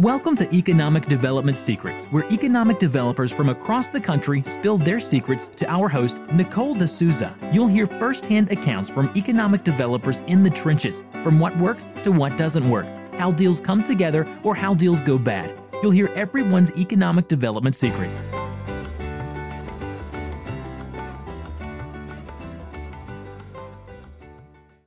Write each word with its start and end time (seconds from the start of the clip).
Welcome 0.00 0.34
to 0.36 0.56
Economic 0.56 1.04
Development 1.04 1.54
Secrets, 1.54 2.06
where 2.06 2.24
economic 2.32 2.78
developers 2.78 3.30
from 3.30 3.50
across 3.50 3.88
the 3.88 4.00
country 4.00 4.42
spill 4.44 4.78
their 4.78 4.98
secrets 4.98 5.48
to 5.50 5.70
our 5.70 5.90
host, 5.90 6.22
Nicole 6.32 6.72
D'Souza. 6.72 7.36
You'll 7.52 7.68
hear 7.68 7.86
firsthand 7.86 8.50
accounts 8.50 8.88
from 8.88 9.12
economic 9.14 9.62
developers 9.62 10.20
in 10.20 10.42
the 10.42 10.48
trenches, 10.48 11.02
from 11.22 11.38
what 11.38 11.54
works 11.58 11.92
to 12.02 12.12
what 12.12 12.38
doesn't 12.38 12.66
work, 12.70 12.86
how 13.16 13.30
deals 13.30 13.60
come 13.60 13.84
together 13.84 14.26
or 14.42 14.54
how 14.54 14.72
deals 14.72 15.02
go 15.02 15.18
bad. 15.18 15.52
You'll 15.82 15.90
hear 15.90 16.08
everyone's 16.14 16.74
economic 16.78 17.28
development 17.28 17.76
secrets. 17.76 18.22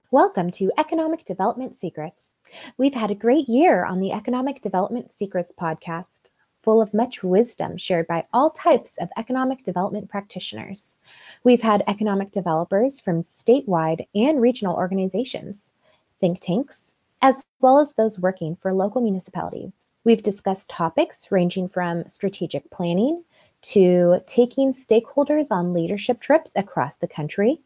Welcome 0.10 0.50
to 0.54 0.72
Economic 0.80 1.24
Development 1.24 1.76
Secrets. 1.76 2.33
We've 2.78 2.94
had 2.94 3.12
a 3.12 3.16
great 3.16 3.50
year 3.50 3.86
on 3.86 4.00
the 4.00 4.12
Economic 4.12 4.62
Development 4.62 5.12
Secrets 5.12 5.52
podcast, 5.60 6.30
full 6.62 6.82
of 6.82 6.94
much 6.94 7.24
wisdom 7.24 7.78
shared 7.78 8.08
by 8.08 8.26
all 8.32 8.50
types 8.50 8.96
of 8.98 9.10
economic 9.18 9.64
development 9.64 10.10
practitioners. 10.10 10.96
We've 11.44 11.62
had 11.62 11.84
economic 11.88 12.32
developers 12.32 13.00
from 13.00 13.22
statewide 13.22 14.08
and 14.16 14.42
regional 14.42 14.76
organizations, 14.76 15.72
think 16.20 16.40
tanks, 16.40 16.94
as 17.22 17.44
well 17.60 17.80
as 17.80 17.94
those 17.94 18.20
working 18.20 18.56
for 18.56 18.74
local 18.74 19.02
municipalities. 19.02 19.74
We've 20.04 20.24
discussed 20.24 20.70
topics 20.70 21.32
ranging 21.32 21.70
from 21.70 22.08
strategic 22.10 22.70
planning 22.70 23.24
to 23.64 24.22
taking 24.26 24.74
stakeholders 24.74 25.48
on 25.52 25.74
leadership 25.74 26.20
trips 26.20 26.52
across 26.56 26.98
the 26.98 27.08
country 27.08 27.62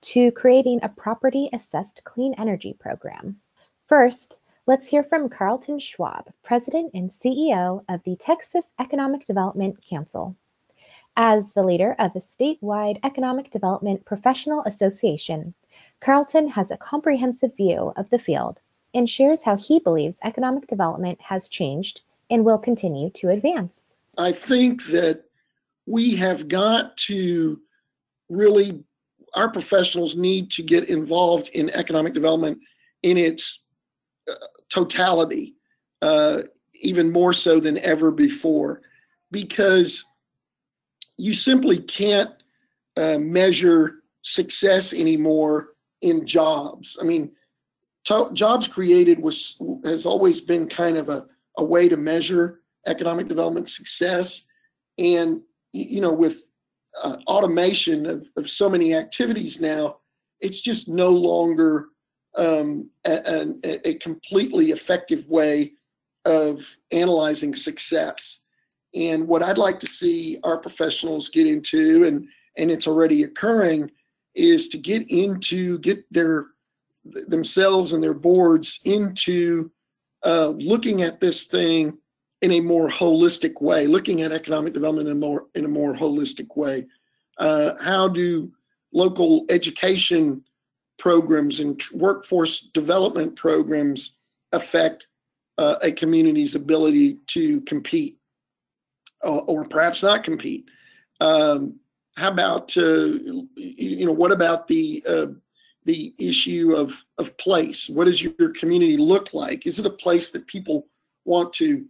to 0.00 0.32
creating 0.32 0.80
a 0.82 0.88
property 0.88 1.48
assessed 1.52 2.02
clean 2.04 2.34
energy 2.38 2.74
program. 2.78 3.40
First, 3.86 4.40
let's 4.66 4.88
hear 4.88 5.04
from 5.04 5.28
Carlton 5.28 5.78
Schwab, 5.78 6.32
President 6.42 6.90
and 6.94 7.08
CEO 7.08 7.84
of 7.88 8.02
the 8.02 8.16
Texas 8.16 8.66
Economic 8.80 9.24
Development 9.24 9.78
Council. 9.88 10.34
As 11.16 11.52
the 11.52 11.62
leader 11.62 11.94
of 12.00 12.12
the 12.12 12.18
statewide 12.18 12.98
Economic 13.04 13.50
Development 13.50 14.04
Professional 14.04 14.64
Association, 14.64 15.54
Carlton 16.00 16.48
has 16.48 16.72
a 16.72 16.76
comprehensive 16.76 17.56
view 17.56 17.92
of 17.94 18.10
the 18.10 18.18
field 18.18 18.58
and 18.92 19.08
shares 19.08 19.42
how 19.42 19.56
he 19.56 19.78
believes 19.78 20.18
economic 20.24 20.66
development 20.66 21.20
has 21.20 21.46
changed 21.46 22.00
and 22.28 22.44
will 22.44 22.58
continue 22.58 23.10
to 23.10 23.28
advance. 23.28 23.94
I 24.18 24.32
think 24.32 24.84
that 24.86 25.22
we 25.86 26.16
have 26.16 26.48
got 26.48 26.96
to 27.08 27.60
really, 28.28 28.82
our 29.34 29.48
professionals 29.48 30.16
need 30.16 30.50
to 30.52 30.64
get 30.64 30.88
involved 30.88 31.50
in 31.50 31.70
economic 31.70 32.14
development 32.14 32.58
in 33.04 33.16
its 33.16 33.60
totality, 34.68 35.54
uh, 36.02 36.42
even 36.74 37.10
more 37.10 37.32
so 37.32 37.60
than 37.60 37.78
ever 37.78 38.10
before, 38.10 38.82
because 39.30 40.04
you 41.16 41.32
simply 41.32 41.78
can't 41.78 42.30
uh, 42.96 43.18
measure 43.18 44.02
success 44.22 44.92
anymore 44.92 45.68
in 46.02 46.26
jobs. 46.26 46.98
I 47.00 47.04
mean, 47.04 47.32
to- 48.04 48.30
jobs 48.32 48.68
created 48.68 49.20
was 49.20 49.60
has 49.84 50.06
always 50.06 50.40
been 50.40 50.68
kind 50.68 50.96
of 50.96 51.08
a, 51.08 51.26
a 51.58 51.64
way 51.64 51.88
to 51.88 51.96
measure 51.96 52.60
economic 52.86 53.28
development 53.28 53.68
success, 53.68 54.46
and 54.98 55.40
you 55.72 56.00
know, 56.00 56.12
with 56.12 56.50
uh, 57.02 57.16
automation 57.26 58.06
of, 58.06 58.26
of 58.36 58.48
so 58.48 58.68
many 58.68 58.94
activities 58.94 59.60
now, 59.60 59.98
it's 60.40 60.60
just 60.60 60.88
no 60.88 61.10
longer 61.10 61.88
um, 62.36 62.90
a, 63.06 63.88
a, 63.88 63.94
completely 63.94 64.70
effective 64.70 65.26
way 65.28 65.72
of 66.26 66.76
analyzing 66.92 67.54
success. 67.54 68.40
And 68.94 69.26
what 69.26 69.42
I'd 69.42 69.58
like 69.58 69.78
to 69.80 69.86
see 69.86 70.38
our 70.44 70.58
professionals 70.58 71.28
get 71.28 71.46
into, 71.46 72.04
and 72.06 72.28
and 72.56 72.70
it's 72.70 72.86
already 72.86 73.22
occurring, 73.22 73.90
is 74.34 74.68
to 74.68 74.78
get 74.78 75.10
into 75.10 75.78
get 75.78 76.04
their 76.12 76.46
themselves 77.04 77.92
and 77.92 78.02
their 78.02 78.14
boards 78.14 78.80
into 78.84 79.70
uh, 80.24 80.48
looking 80.48 81.02
at 81.02 81.20
this 81.20 81.44
thing 81.44 81.96
in 82.42 82.52
a 82.52 82.60
more 82.60 82.88
holistic 82.88 83.60
way, 83.60 83.86
looking 83.86 84.22
at 84.22 84.32
economic 84.32 84.72
development 84.72 85.08
in 85.08 85.16
a 85.16 85.20
more 85.20 85.46
in 85.54 85.64
a 85.64 85.68
more 85.68 85.94
holistic 85.94 86.56
way. 86.56 86.86
Uh, 87.38 87.74
how 87.80 88.08
do 88.08 88.50
local 88.92 89.44
education 89.50 90.42
programs 90.98 91.60
and 91.60 91.82
workforce 91.92 92.60
development 92.60 93.36
programs 93.36 94.12
affect 94.52 95.06
uh, 95.58 95.76
a 95.82 95.92
community's 95.92 96.54
ability 96.54 97.18
to 97.26 97.60
compete 97.62 98.18
or, 99.22 99.42
or 99.46 99.64
perhaps 99.64 100.02
not 100.02 100.22
compete. 100.22 100.68
Um, 101.20 101.78
how 102.16 102.30
about 102.30 102.76
uh, 102.76 103.08
you 103.56 104.06
know 104.06 104.12
what 104.12 104.32
about 104.32 104.68
the 104.68 105.02
uh, 105.06 105.26
the 105.84 106.14
issue 106.18 106.74
of 106.74 107.04
of 107.18 107.36
place? 107.36 107.88
What 107.88 108.06
does 108.06 108.22
your 108.22 108.52
community 108.52 108.96
look 108.96 109.34
like? 109.34 109.66
Is 109.66 109.78
it 109.78 109.86
a 109.86 109.90
place 109.90 110.30
that 110.30 110.46
people 110.46 110.88
want 111.24 111.52
to 111.54 111.86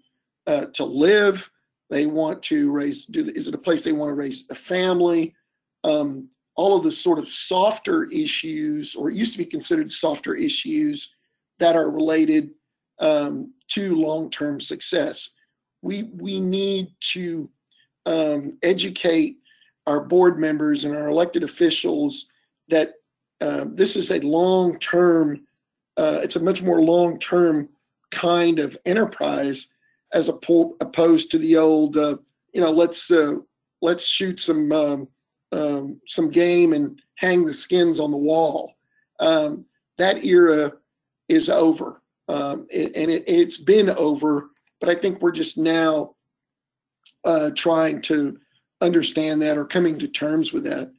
uh, 0.47 0.67
to 0.75 0.85
live? 0.85 1.51
They 1.91 2.07
want 2.07 2.43
to 2.45 2.73
raise. 2.73 3.05
Do 3.05 3.25
is 3.25 3.47
it 3.47 3.55
a 3.55 3.59
place 3.59 3.85
they 3.85 3.93
want 3.93 4.11
to 4.11 4.15
raise 4.15 4.45
a 4.51 4.55
family? 4.55 5.35
Um, 5.85 6.29
all 6.57 6.77
of 6.77 6.83
the 6.83 6.91
sort 6.91 7.19
of 7.19 7.29
softer 7.29 8.05
issues, 8.05 8.95
or 8.95 9.11
used 9.11 9.33
to 9.33 9.39
be 9.39 9.45
considered 9.45 9.93
softer 9.93 10.35
issues 10.35 11.15
that 11.59 11.77
are 11.77 11.91
related 11.91 12.51
um, 12.99 13.53
to 13.69 13.95
long-term 13.95 14.61
success. 14.61 15.31
We 15.83 16.05
we 16.15 16.41
need 16.41 16.89
to 17.13 17.51
um, 18.07 18.59
educate 18.63 19.37
our 19.87 20.01
board 20.01 20.39
members 20.39 20.85
and 20.85 20.97
our 20.97 21.09
elected 21.09 21.45
officials 21.45 22.27
that 22.69 22.95
uh, 23.41 23.67
this 23.69 23.97
is 23.97 24.11
a 24.11 24.21
long-term. 24.21 25.47
Uh, 25.97 26.21
it's 26.23 26.37
a 26.37 26.41
much 26.41 26.63
more 26.63 26.81
long-term 26.81 27.69
kind 28.11 28.59
of 28.59 28.77
enterprise 28.87 29.69
as 30.13 30.29
opposed 30.29 31.31
to 31.31 31.39
the 31.39 31.57
old, 31.57 31.97
uh, 31.97 32.17
you 32.53 32.61
know, 32.61 32.71
let's 32.71 33.11
uh, 33.11 33.35
let's 33.83 34.07
shoot 34.07 34.41
some 34.41 34.73
um, 34.73 35.09
um, 35.57 36.01
some 36.07 36.29
game 36.29 36.73
and 36.73 37.01
hang 37.15 37.45
the 37.45 37.55
skins 37.55 37.99
on 37.99 38.11
the 38.11 38.17
wall. 38.17 38.75
Um, 39.21 39.65
that 39.97 40.25
era 40.25 40.73
is 41.29 41.49
over, 41.49 42.03
um, 42.29 42.67
and 42.73 43.11
it, 43.11 43.29
has 43.29 43.57
been 43.57 43.91
over. 43.91 44.51
But 44.81 44.91
I 44.91 44.95
think 44.95 45.23
we're 45.23 45.33
just 45.33 45.57
now 45.57 46.15
uh, 47.25 47.51
trying 47.55 48.03
to 48.03 48.39
understand 48.83 49.41
that 49.41 49.57
or 49.57 49.65
coming 49.65 49.99
to 49.99 50.09
terms 50.09 50.53
with 50.53 50.65
that. 50.65 50.93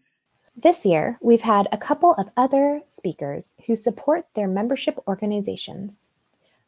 This 0.55 0.83
year, 0.85 1.19
we've 1.21 1.41
had 1.41 1.67
a 1.71 1.77
couple 1.77 2.13
of 2.13 2.29
other 2.35 2.81
speakers 2.87 3.53
who 3.67 3.75
support 3.75 4.25
their 4.33 4.47
membership 4.47 4.97
organizations. 5.07 6.09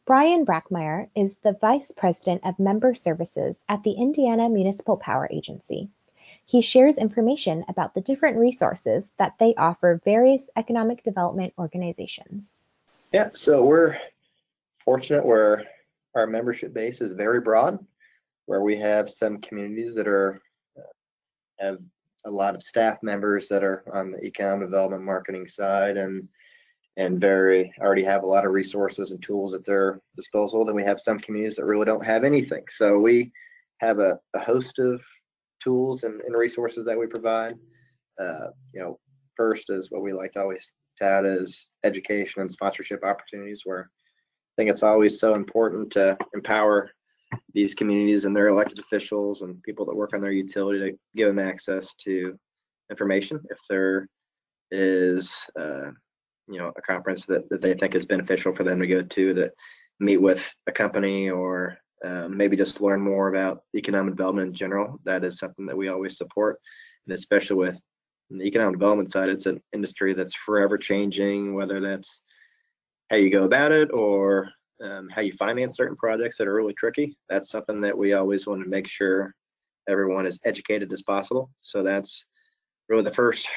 Brian 0.06 0.46
Brackmeyer 0.46 1.08
is 1.16 1.34
the 1.42 1.56
Vice 1.60 1.90
President 1.90 2.42
of 2.44 2.60
Member 2.60 2.94
Services 2.94 3.64
at 3.68 3.82
the 3.82 3.92
Indiana 3.92 4.48
Municipal 4.48 4.96
Power 4.96 5.28
Agency. 5.32 5.90
He 6.50 6.62
shares 6.62 6.98
information 6.98 7.64
about 7.68 7.94
the 7.94 8.00
different 8.00 8.36
resources 8.36 9.12
that 9.18 9.38
they 9.38 9.54
offer 9.54 10.00
various 10.04 10.50
economic 10.56 11.04
development 11.04 11.54
organizations. 11.56 12.50
Yeah, 13.12 13.28
so 13.32 13.62
we're 13.62 13.96
fortunate 14.84 15.24
where 15.24 15.64
our 16.16 16.26
membership 16.26 16.74
base 16.74 17.00
is 17.00 17.12
very 17.12 17.40
broad, 17.40 17.78
where 18.46 18.62
we 18.62 18.76
have 18.78 19.08
some 19.08 19.40
communities 19.40 19.94
that 19.94 20.08
are 20.08 20.42
uh, 20.76 20.82
have 21.60 21.78
a 22.24 22.30
lot 22.32 22.56
of 22.56 22.64
staff 22.64 22.98
members 23.00 23.46
that 23.46 23.62
are 23.62 23.84
on 23.94 24.10
the 24.10 24.24
economic 24.24 24.66
development 24.66 25.04
marketing 25.04 25.46
side 25.46 25.96
and 25.96 26.26
and 26.96 27.20
very 27.20 27.72
already 27.80 28.02
have 28.02 28.24
a 28.24 28.26
lot 28.26 28.44
of 28.44 28.50
resources 28.50 29.12
and 29.12 29.22
tools 29.22 29.54
at 29.54 29.64
their 29.64 30.00
disposal. 30.16 30.64
Then 30.64 30.74
we 30.74 30.82
have 30.82 30.98
some 30.98 31.20
communities 31.20 31.58
that 31.58 31.64
really 31.64 31.86
don't 31.86 32.04
have 32.04 32.24
anything. 32.24 32.64
So 32.70 32.98
we 32.98 33.30
have 33.78 34.00
a, 34.00 34.18
a 34.34 34.40
host 34.40 34.80
of 34.80 35.00
tools 35.62 36.04
and, 36.04 36.20
and 36.22 36.36
resources 36.36 36.84
that 36.86 36.98
we 36.98 37.06
provide. 37.06 37.54
Uh, 38.20 38.48
you 38.72 38.80
know, 38.80 38.98
first 39.36 39.70
is 39.70 39.90
what 39.90 40.02
we 40.02 40.12
like 40.12 40.32
to 40.32 40.40
always 40.40 40.74
tout 41.00 41.24
is 41.24 41.70
education 41.84 42.42
and 42.42 42.52
sponsorship 42.52 43.02
opportunities 43.04 43.62
where 43.64 43.90
I 43.90 44.52
think 44.56 44.70
it's 44.70 44.82
always 44.82 45.18
so 45.18 45.34
important 45.34 45.90
to 45.92 46.16
empower 46.34 46.90
these 47.54 47.74
communities 47.74 48.24
and 48.24 48.36
their 48.36 48.48
elected 48.48 48.78
officials 48.78 49.42
and 49.42 49.62
people 49.62 49.86
that 49.86 49.96
work 49.96 50.10
on 50.14 50.20
their 50.20 50.32
utility 50.32 50.78
to 50.78 50.98
give 51.16 51.28
them 51.28 51.38
access 51.38 51.94
to 52.04 52.36
information 52.90 53.40
if 53.50 53.58
there 53.68 54.08
is 54.70 55.34
uh, 55.58 55.90
you 56.48 56.58
know 56.58 56.72
a 56.76 56.82
conference 56.82 57.26
that, 57.26 57.48
that 57.48 57.62
they 57.62 57.74
think 57.74 57.94
is 57.94 58.04
beneficial 58.04 58.54
for 58.54 58.64
them 58.64 58.80
to 58.80 58.86
go 58.86 59.02
to 59.02 59.34
that 59.34 59.52
meet 60.00 60.20
with 60.20 60.42
a 60.66 60.72
company 60.72 61.30
or 61.30 61.76
um, 62.04 62.36
maybe 62.36 62.56
just 62.56 62.80
learn 62.80 63.00
more 63.00 63.28
about 63.28 63.62
economic 63.74 64.14
development 64.16 64.48
in 64.48 64.54
general. 64.54 64.98
That 65.04 65.24
is 65.24 65.38
something 65.38 65.66
that 65.66 65.76
we 65.76 65.88
always 65.88 66.16
support, 66.16 66.58
and 67.06 67.14
especially 67.14 67.56
with 67.56 67.80
the 68.30 68.44
economic 68.44 68.78
development 68.78 69.10
side, 69.10 69.28
it's 69.28 69.46
an 69.46 69.60
industry 69.72 70.14
that's 70.14 70.34
forever 70.34 70.78
changing, 70.78 71.54
whether 71.54 71.80
that's 71.80 72.22
how 73.10 73.16
you 73.16 73.30
go 73.30 73.44
about 73.44 73.72
it 73.72 73.90
or 73.92 74.50
um, 74.82 75.08
how 75.08 75.20
you 75.20 75.32
finance 75.32 75.76
certain 75.76 75.96
projects 75.96 76.38
that 76.38 76.46
are 76.46 76.54
really 76.54 76.74
tricky. 76.74 77.16
That's 77.28 77.50
something 77.50 77.80
that 77.80 77.96
we 77.96 78.12
always 78.12 78.46
want 78.46 78.62
to 78.62 78.68
make 78.68 78.86
sure 78.86 79.34
everyone 79.88 80.26
is 80.26 80.38
educated 80.44 80.92
as 80.92 81.02
possible. 81.02 81.50
So 81.62 81.82
that's 81.82 82.24
really 82.88 83.02
the 83.02 83.14
first 83.14 83.48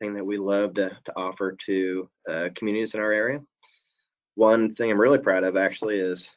thing 0.00 0.14
that 0.14 0.24
we 0.24 0.38
love 0.38 0.74
to, 0.74 0.96
to 1.04 1.12
offer 1.16 1.56
to 1.66 2.08
uh, 2.28 2.48
communities 2.54 2.94
in 2.94 3.00
our 3.00 3.12
area. 3.12 3.40
One 4.34 4.74
thing 4.74 4.90
I'm 4.90 5.00
really 5.00 5.18
proud 5.18 5.44
of 5.44 5.56
actually 5.56 5.98
is 5.98 6.28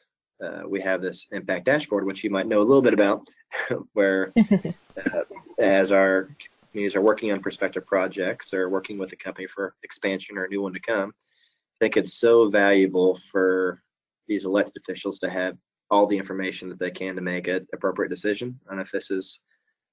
uh, 0.42 0.62
we 0.66 0.80
have 0.80 1.00
this 1.00 1.26
impact 1.32 1.64
dashboard, 1.64 2.04
which 2.04 2.22
you 2.22 2.30
might 2.30 2.46
know 2.46 2.58
a 2.58 2.60
little 2.60 2.82
bit 2.82 2.94
about, 2.94 3.26
where 3.92 4.32
uh, 4.52 5.22
as 5.58 5.90
our 5.90 6.28
communities 6.70 6.96
are 6.96 7.02
working 7.02 7.32
on 7.32 7.40
prospective 7.40 7.86
projects 7.86 8.52
or 8.52 8.68
working 8.68 8.98
with 8.98 9.12
a 9.12 9.16
company 9.16 9.46
for 9.46 9.74
expansion 9.82 10.36
or 10.36 10.44
a 10.44 10.48
new 10.48 10.60
one 10.60 10.72
to 10.74 10.80
come, 10.80 11.10
I 11.10 11.84
think 11.84 11.96
it's 11.96 12.14
so 12.14 12.50
valuable 12.50 13.18
for 13.30 13.82
these 14.28 14.44
elected 14.44 14.82
officials 14.82 15.18
to 15.20 15.30
have 15.30 15.56
all 15.90 16.06
the 16.06 16.18
information 16.18 16.68
that 16.68 16.78
they 16.78 16.90
can 16.90 17.14
to 17.14 17.20
make 17.20 17.48
an 17.48 17.66
appropriate 17.72 18.08
decision 18.08 18.58
on 18.70 18.78
if 18.78 18.90
this 18.90 19.10
is 19.10 19.40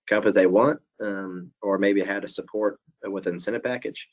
company 0.09 0.33
they 0.33 0.45
want 0.45 0.79
um, 1.01 1.51
or 1.61 1.77
maybe 1.77 2.01
how 2.01 2.19
to 2.19 2.27
support 2.27 2.79
with 3.03 3.27
an 3.27 3.35
incentive 3.35 3.63
package. 3.63 4.07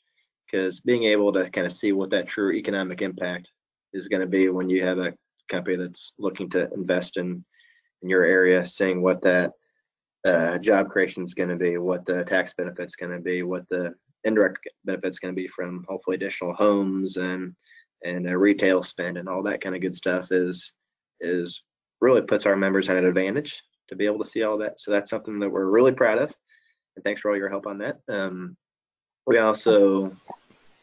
Because 0.45 0.79
being 0.79 1.03
able 1.03 1.31
to 1.33 1.49
kind 1.49 1.65
of 1.65 1.73
see 1.73 1.91
what 1.91 2.09
that 2.11 2.27
true 2.27 2.51
economic 2.53 3.01
impact 3.01 3.49
is 3.93 4.07
going 4.07 4.21
to 4.21 4.27
be 4.27 4.49
when 4.49 4.69
you 4.69 4.83
have 4.83 4.99
a 4.99 5.13
company 5.51 5.75
that's 5.75 6.13
looking 6.17 6.49
to 6.51 6.71
invest 6.73 7.17
in 7.17 7.43
in 8.01 8.09
your 8.09 8.23
area, 8.23 8.65
seeing 8.65 9.01
what 9.01 9.21
that 9.21 9.53
uh, 10.25 10.57
job 10.57 10.89
creation 10.89 11.23
is 11.23 11.33
going 11.33 11.49
to 11.49 11.55
be, 11.55 11.77
what 11.77 12.05
the 12.05 12.23
tax 12.25 12.53
benefits 12.57 12.95
going 12.95 13.11
to 13.11 13.19
be, 13.19 13.43
what 13.43 13.67
the 13.69 13.93
indirect 14.23 14.67
benefits 14.85 15.19
going 15.19 15.33
to 15.33 15.41
be 15.41 15.47
from 15.47 15.85
hopefully 15.87 16.15
additional 16.15 16.53
homes 16.53 17.17
and 17.17 17.55
and 18.03 18.27
uh, 18.27 18.35
retail 18.35 18.81
spend 18.81 19.17
and 19.17 19.29
all 19.29 19.43
that 19.43 19.61
kind 19.61 19.75
of 19.75 19.81
good 19.81 19.95
stuff 19.95 20.31
is 20.31 20.71
is 21.19 21.63
really 22.01 22.21
puts 22.21 22.45
our 22.45 22.55
members 22.55 22.89
at 22.89 22.97
an 22.97 23.05
advantage 23.05 23.61
to 23.87 23.95
be 23.95 24.05
able 24.05 24.23
to 24.23 24.29
see 24.29 24.41
all 24.43 24.57
that. 24.57 24.79
So 24.79 24.89
that's 24.89 25.09
something 25.09 25.39
that 25.39 25.49
we're 25.49 25.65
really 25.65 25.91
proud 25.91 26.17
of. 26.17 26.33
And 26.95 27.05
thanks 27.05 27.21
for 27.21 27.29
all 27.29 27.37
your 27.37 27.49
help 27.49 27.67
on 27.67 27.77
that. 27.79 27.99
Um, 28.09 28.57
we 29.27 29.37
also 29.37 30.15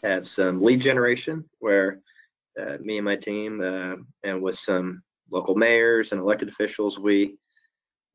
have 0.04 0.28
some 0.28 0.62
lead 0.62 0.80
generation 0.80 1.44
where 1.58 2.00
me 2.80 2.98
and 2.98 3.04
my 3.04 3.16
team 3.16 3.60
uh, 3.60 3.96
and 4.24 4.42
with 4.42 4.58
some 4.58 5.02
local 5.30 5.54
mayors 5.54 6.12
and 6.12 6.20
elected 6.20 6.48
officials, 6.48 6.98
we 6.98 7.36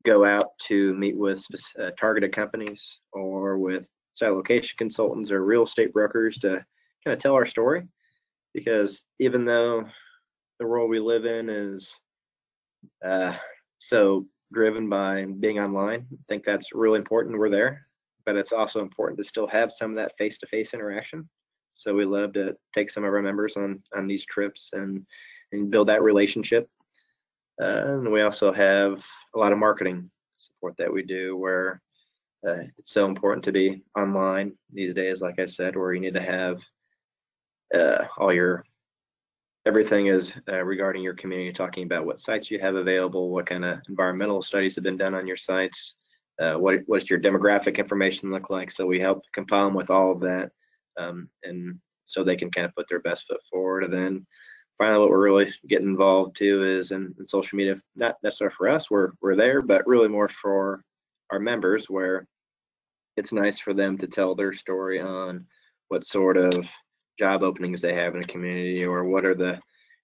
go 0.04 0.24
out 0.24 0.48
to 0.68 0.94
meet 0.94 1.16
with 1.16 1.44
uh, 1.80 1.90
targeted 1.98 2.32
companies 2.32 2.98
or 3.12 3.58
with 3.58 3.86
site 4.14 4.32
location 4.32 4.74
consultants 4.78 5.30
or 5.30 5.44
real 5.44 5.64
estate 5.64 5.92
brokers 5.92 6.38
to 6.38 6.64
kind 7.04 7.16
of 7.16 7.18
tell 7.18 7.34
our 7.34 7.46
story. 7.46 7.82
Because 8.52 9.04
even 9.18 9.44
though 9.44 9.84
the 10.60 10.66
world 10.66 10.90
we 10.90 11.00
live 11.00 11.24
in 11.24 11.48
is 11.48 11.92
uh, 13.04 13.34
so 13.78 14.26
driven 14.52 14.88
by 14.88 15.24
being 15.40 15.58
online, 15.58 16.06
I 16.12 16.16
think 16.28 16.44
that's 16.44 16.72
really 16.72 16.98
important. 16.98 17.38
We're 17.38 17.50
there, 17.50 17.86
but 18.24 18.36
it's 18.36 18.52
also 18.52 18.80
important 18.80 19.18
to 19.18 19.24
still 19.24 19.48
have 19.48 19.72
some 19.72 19.90
of 19.90 19.96
that 19.96 20.12
face-to-face 20.18 20.74
interaction. 20.74 21.28
So 21.74 21.94
we 21.94 22.04
love 22.04 22.32
to 22.34 22.56
take 22.74 22.90
some 22.90 23.04
of 23.04 23.12
our 23.12 23.22
members 23.22 23.56
on 23.56 23.82
on 23.94 24.06
these 24.06 24.24
trips 24.24 24.70
and 24.72 25.04
and 25.52 25.70
build 25.70 25.88
that 25.88 26.02
relationship. 26.02 26.68
Uh, 27.60 27.82
and 27.86 28.10
we 28.10 28.22
also 28.22 28.52
have 28.52 29.04
a 29.34 29.38
lot 29.38 29.52
of 29.52 29.58
marketing 29.58 30.10
support 30.38 30.74
that 30.78 30.92
we 30.92 31.02
do 31.02 31.36
where 31.36 31.80
uh, 32.46 32.64
it's 32.78 32.92
so 32.92 33.06
important 33.06 33.44
to 33.44 33.52
be 33.52 33.82
online 33.96 34.52
these 34.72 34.94
days, 34.94 35.20
like 35.20 35.38
I 35.38 35.46
said, 35.46 35.76
where 35.76 35.94
you 35.94 36.00
need 36.00 36.14
to 36.14 36.20
have 36.20 36.60
uh, 37.74 38.06
all 38.18 38.32
your 38.32 38.64
everything 39.66 40.08
is 40.08 40.32
uh, 40.50 40.62
regarding 40.62 41.02
your 41.02 41.14
community, 41.14 41.52
talking 41.52 41.84
about 41.84 42.04
what 42.04 42.20
sites 42.20 42.50
you 42.50 42.58
have 42.58 42.74
available, 42.74 43.30
what 43.30 43.46
kind 43.46 43.64
of 43.64 43.80
environmental 43.88 44.42
studies 44.42 44.74
have 44.74 44.84
been 44.84 44.98
done 44.98 45.14
on 45.14 45.26
your 45.26 45.36
sites, 45.36 45.94
uh, 46.40 46.54
what 46.54 46.80
what 46.86 47.08
your 47.08 47.18
demographic 47.20 47.78
information 47.78 48.30
look 48.30 48.50
like. 48.50 48.70
So 48.70 48.86
we 48.86 49.00
help 49.00 49.22
compile 49.32 49.66
them 49.66 49.74
with 49.74 49.90
all 49.90 50.12
of 50.12 50.20
that, 50.20 50.52
um, 50.98 51.28
and 51.42 51.78
so 52.04 52.22
they 52.22 52.36
can 52.36 52.50
kind 52.50 52.66
of 52.66 52.74
put 52.74 52.86
their 52.88 53.00
best 53.00 53.26
foot 53.26 53.40
forward. 53.50 53.84
And 53.84 53.92
then 53.92 54.26
finally, 54.78 55.00
what 55.00 55.10
we're 55.10 55.22
really 55.22 55.52
getting 55.68 55.88
involved 55.88 56.36
too 56.36 56.62
is 56.62 56.90
in, 56.90 57.14
in 57.18 57.26
social 57.26 57.56
media, 57.56 57.80
not 57.96 58.16
necessarily 58.22 58.54
for 58.56 58.68
us, 58.68 58.90
we're 58.90 59.12
we're 59.20 59.36
there, 59.36 59.62
but 59.62 59.86
really 59.86 60.08
more 60.08 60.28
for 60.28 60.82
our 61.30 61.38
members, 61.38 61.88
where 61.88 62.26
it's 63.16 63.32
nice 63.32 63.58
for 63.58 63.74
them 63.74 63.96
to 63.98 64.06
tell 64.06 64.34
their 64.34 64.52
story 64.52 65.00
on 65.00 65.46
what 65.88 66.06
sort 66.06 66.36
of 66.36 66.66
job 67.18 67.42
openings 67.42 67.80
they 67.80 67.94
have 67.94 68.14
in 68.14 68.22
a 68.22 68.26
community 68.26 68.84
or 68.84 69.04
what 69.04 69.24
are 69.24 69.34
the 69.34 69.60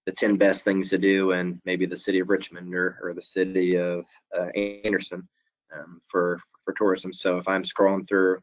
the 0.06 0.12
10 0.12 0.36
best 0.36 0.64
things 0.64 0.88
to 0.88 0.96
do 0.96 1.32
in 1.32 1.60
maybe 1.66 1.84
the 1.84 1.96
city 1.96 2.20
of 2.20 2.30
Richmond 2.30 2.74
or, 2.74 2.98
or 3.02 3.12
the 3.12 3.20
city 3.20 3.76
of 3.76 4.04
uh, 4.36 4.46
Anderson 4.56 5.28
um, 5.76 6.00
for 6.08 6.40
for 6.64 6.72
tourism. 6.74 7.12
So 7.12 7.38
if 7.38 7.46
I'm 7.46 7.62
scrolling 7.62 8.08
through 8.08 8.38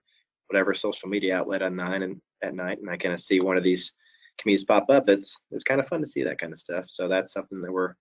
whatever 0.48 0.74
social 0.74 1.10
media 1.10 1.36
outlet 1.36 1.70
nine 1.72 2.04
and 2.04 2.22
at 2.42 2.56
night 2.56 2.80
and 2.80 2.89
I 2.89 2.98
kind 2.98 3.13
of 3.13 3.19
see 3.19 3.39
one 3.39 3.57
of 3.57 3.63
these 3.63 3.92
communities 4.38 4.66
pop 4.66 4.89
up, 4.89 5.10
it's 5.10 5.38
it's 5.51 5.63
kind 5.63 5.80
of 5.80 5.88
fun 5.88 6.01
to 6.01 6.07
see 6.07 6.24
that 6.24 6.39
kind 6.39 6.54
of 6.54 6.60
stuff. 6.60 6.86
So 6.88 7.07
that's 7.07 7.34
something 7.34 7.62
that 7.62 7.72
we're 7.72 7.94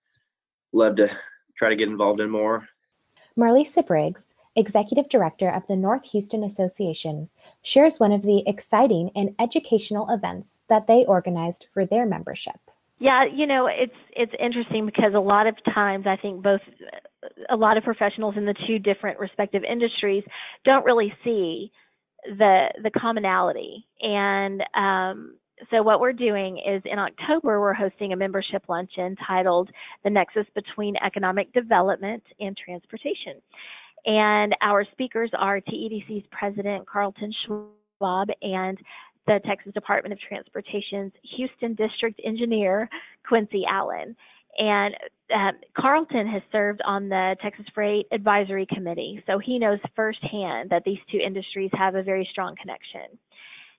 love 0.73 0.95
to 0.97 1.09
try 1.57 1.69
to 1.69 1.75
get 1.75 1.89
involved 1.89 2.21
in 2.21 2.29
more. 2.29 2.67
Marlisa 3.37 3.85
Briggs 3.85 4.33
Executive 4.57 5.07
Director 5.07 5.51
of 5.51 5.65
the 5.67 5.75
North 5.75 6.03
Houston 6.11 6.43
Association, 6.43 7.29
shares 7.61 7.99
one 7.99 8.11
of 8.11 8.23
the 8.23 8.41
exciting 8.47 9.11
and 9.15 9.35
educational 9.39 10.09
events 10.09 10.57
that 10.67 10.87
they 10.87 11.05
organized 11.05 11.67
for 11.73 11.85
their 11.85 12.07
membership. 12.07 12.59
Yeah, 12.97 13.25
you 13.25 13.45
know, 13.45 13.67
it's 13.67 13.95
it's 14.15 14.33
interesting 14.39 14.87
because 14.87 15.13
a 15.13 15.19
lot 15.19 15.45
of 15.45 15.55
times 15.63 16.07
I 16.07 16.17
think 16.17 16.41
both 16.41 16.61
a 17.49 17.55
lot 17.55 17.77
of 17.77 17.83
professionals 17.83 18.35
in 18.35 18.45
the 18.45 18.55
two 18.65 18.79
different 18.79 19.19
respective 19.19 19.63
industries 19.63 20.23
don't 20.65 20.85
really 20.85 21.13
see 21.23 21.71
the 22.25 22.67
the 22.83 22.91
commonality. 22.91 23.85
And 24.01 24.63
um, 24.75 25.35
so 25.71 25.81
what 25.81 25.99
we're 25.99 26.13
doing 26.13 26.57
is 26.57 26.81
in 26.85 26.99
October 26.99 27.59
we're 27.59 27.73
hosting 27.73 28.13
a 28.13 28.15
membership 28.15 28.63
luncheon 28.67 29.15
titled 29.27 29.69
"The 30.03 30.09
Nexus 30.09 30.45
Between 30.53 30.95
Economic 30.97 31.51
Development 31.53 32.23
and 32.39 32.55
Transportation." 32.57 33.41
And 34.05 34.55
our 34.61 34.85
speakers 34.91 35.31
are 35.37 35.59
TEDC's 35.59 36.25
President 36.31 36.87
Carlton 36.87 37.33
Schwab 37.45 38.29
and 38.41 38.77
the 39.25 39.39
Texas 39.45 39.73
Department 39.73 40.13
of 40.13 40.19
Transportation's 40.19 41.11
Houston 41.35 41.75
District 41.75 42.19
Engineer 42.23 42.89
Quincy 43.27 43.63
Allen. 43.69 44.15
And 44.57 44.95
um, 45.33 45.51
Carlton 45.77 46.27
has 46.27 46.41
served 46.51 46.81
on 46.85 47.09
the 47.09 47.35
Texas 47.41 47.65
Freight 47.73 48.07
Advisory 48.11 48.65
Committee, 48.73 49.21
so 49.27 49.37
he 49.37 49.59
knows 49.59 49.79
firsthand 49.95 50.69
that 50.69 50.83
these 50.85 50.99
two 51.11 51.19
industries 51.19 51.69
have 51.73 51.95
a 51.95 52.03
very 52.03 52.27
strong 52.31 52.55
connection. 52.59 53.17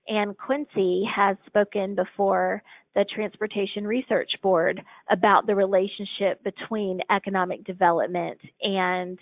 And 0.07 0.37
Quincy 0.37 1.03
has 1.13 1.37
spoken 1.45 1.95
before 1.95 2.63
the 2.95 3.05
Transportation 3.13 3.85
Research 3.85 4.31
Board 4.41 4.81
about 5.11 5.45
the 5.45 5.55
relationship 5.55 6.43
between 6.43 6.99
economic 7.11 7.63
development 7.63 8.39
and 8.61 9.19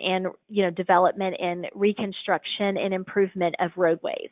and 0.00 0.28
you 0.48 0.62
know 0.62 0.70
development 0.70 1.36
and 1.38 1.66
reconstruction 1.74 2.76
and 2.78 2.94
improvement 2.94 3.54
of 3.60 3.72
roadways. 3.76 4.30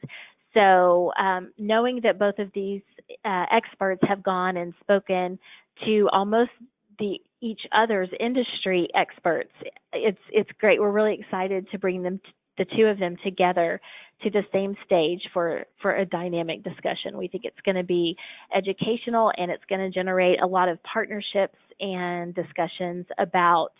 So 0.55 1.13
um, 1.19 1.53
knowing 1.59 2.01
that 2.03 2.19
both 2.19 2.39
of 2.39 2.51
these 2.55 2.83
uh, 3.25 3.47
experts 3.53 4.01
have 4.09 4.23
gone 4.23 4.57
and 4.57 4.73
spoken 4.81 5.39
to 5.87 6.09
almost 6.13 6.51
the 6.99 7.21
each 7.43 7.61
other's 7.73 8.11
industry 8.19 8.89
experts, 8.95 9.53
it's 9.93 10.21
it's 10.31 10.51
great. 10.61 10.81
We're 10.81 10.91
really 10.91 11.19
excited 11.19 11.69
to 11.71 11.79
bring 11.79 12.03
them 12.03 12.21
the 12.59 12.67
two 12.77 12.85
of 12.85 12.99
them 12.99 13.17
together 13.25 13.81
to 14.23 14.31
the 14.31 14.43
same 14.53 14.77
stage 14.85 15.23
for 15.33 15.65
for 15.81 15.97
a 15.97 16.05
dynamic 16.05 16.63
discussion. 16.63 17.17
We 17.17 17.29
think 17.29 17.45
it's 17.45 17.61
going 17.65 17.77
to 17.77 17.85
be 17.85 18.17
educational 18.55 19.33
and 19.37 19.51
it's 19.51 19.65
going 19.69 19.81
to 19.81 19.91
generate 19.91 20.41
a 20.43 20.47
lot 20.47 20.69
of 20.69 20.79
partnerships 20.83 21.59
and 21.81 22.35
discussions 22.35 23.07
about 23.19 23.73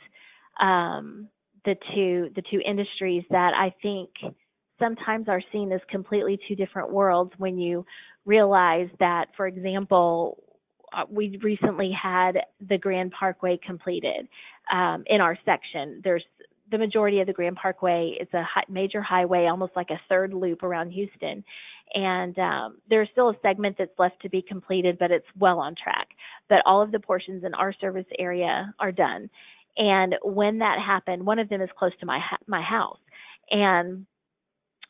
um, 0.61 1.29
the 1.65 1.77
two 1.95 2.31
the 2.35 2.43
two 2.51 2.61
industries 2.65 3.25
that 3.31 3.53
I 3.55 3.75
think 3.83 4.11
sometimes 4.79 5.29
are 5.29 5.43
seen 5.53 5.71
as 5.73 5.81
completely 5.91 6.39
two 6.49 6.57
different 6.57 6.91
worlds 6.91 7.33
when 7.37 7.59
you 7.59 7.85
realize 8.25 8.89
that, 8.99 9.27
for 9.37 9.47
example, 9.47 10.43
we 11.11 11.39
recently 11.43 11.91
had 11.91 12.39
the 12.69 12.79
Grand 12.79 13.13
Parkway 13.13 13.59
completed 13.65 14.29
um, 14.73 15.05
in 15.07 15.21
our 15.21 15.39
section. 15.45 16.01
There's 16.03 16.25
the 16.71 16.79
majority 16.79 17.21
of 17.21 17.27
the 17.27 17.33
Grand 17.33 17.57
Parkway 17.57 18.17
is 18.21 18.29
a 18.33 18.45
major 18.69 19.03
highway, 19.03 19.47
almost 19.47 19.73
like 19.75 19.91
a 19.91 20.01
third 20.09 20.33
loop 20.33 20.63
around 20.63 20.93
Houston. 20.93 21.45
And 21.95 22.39
um, 22.39 22.79
there's 22.89 23.09
still 23.11 23.31
a 23.31 23.37
segment 23.43 23.77
that's 23.77 23.99
left 23.99 24.23
to 24.23 24.29
be 24.29 24.43
completed, 24.43 24.97
but 24.99 25.11
it's 25.11 25.27
well 25.39 25.59
on 25.59 25.75
track. 25.83 26.09
But 26.49 26.63
all 26.65 26.81
of 26.81 26.93
the 26.93 27.01
portions 27.01 27.43
in 27.43 27.55
our 27.55 27.73
service 27.81 28.07
area 28.19 28.73
are 28.79 28.93
done. 28.93 29.29
And 29.77 30.15
when 30.23 30.59
that 30.59 30.79
happened, 30.79 31.25
one 31.25 31.39
of 31.39 31.49
them 31.49 31.61
is 31.61 31.71
close 31.79 31.93
to 32.01 32.07
my 32.07 32.21
my 32.47 32.63
house. 32.63 32.99
And 33.51 34.07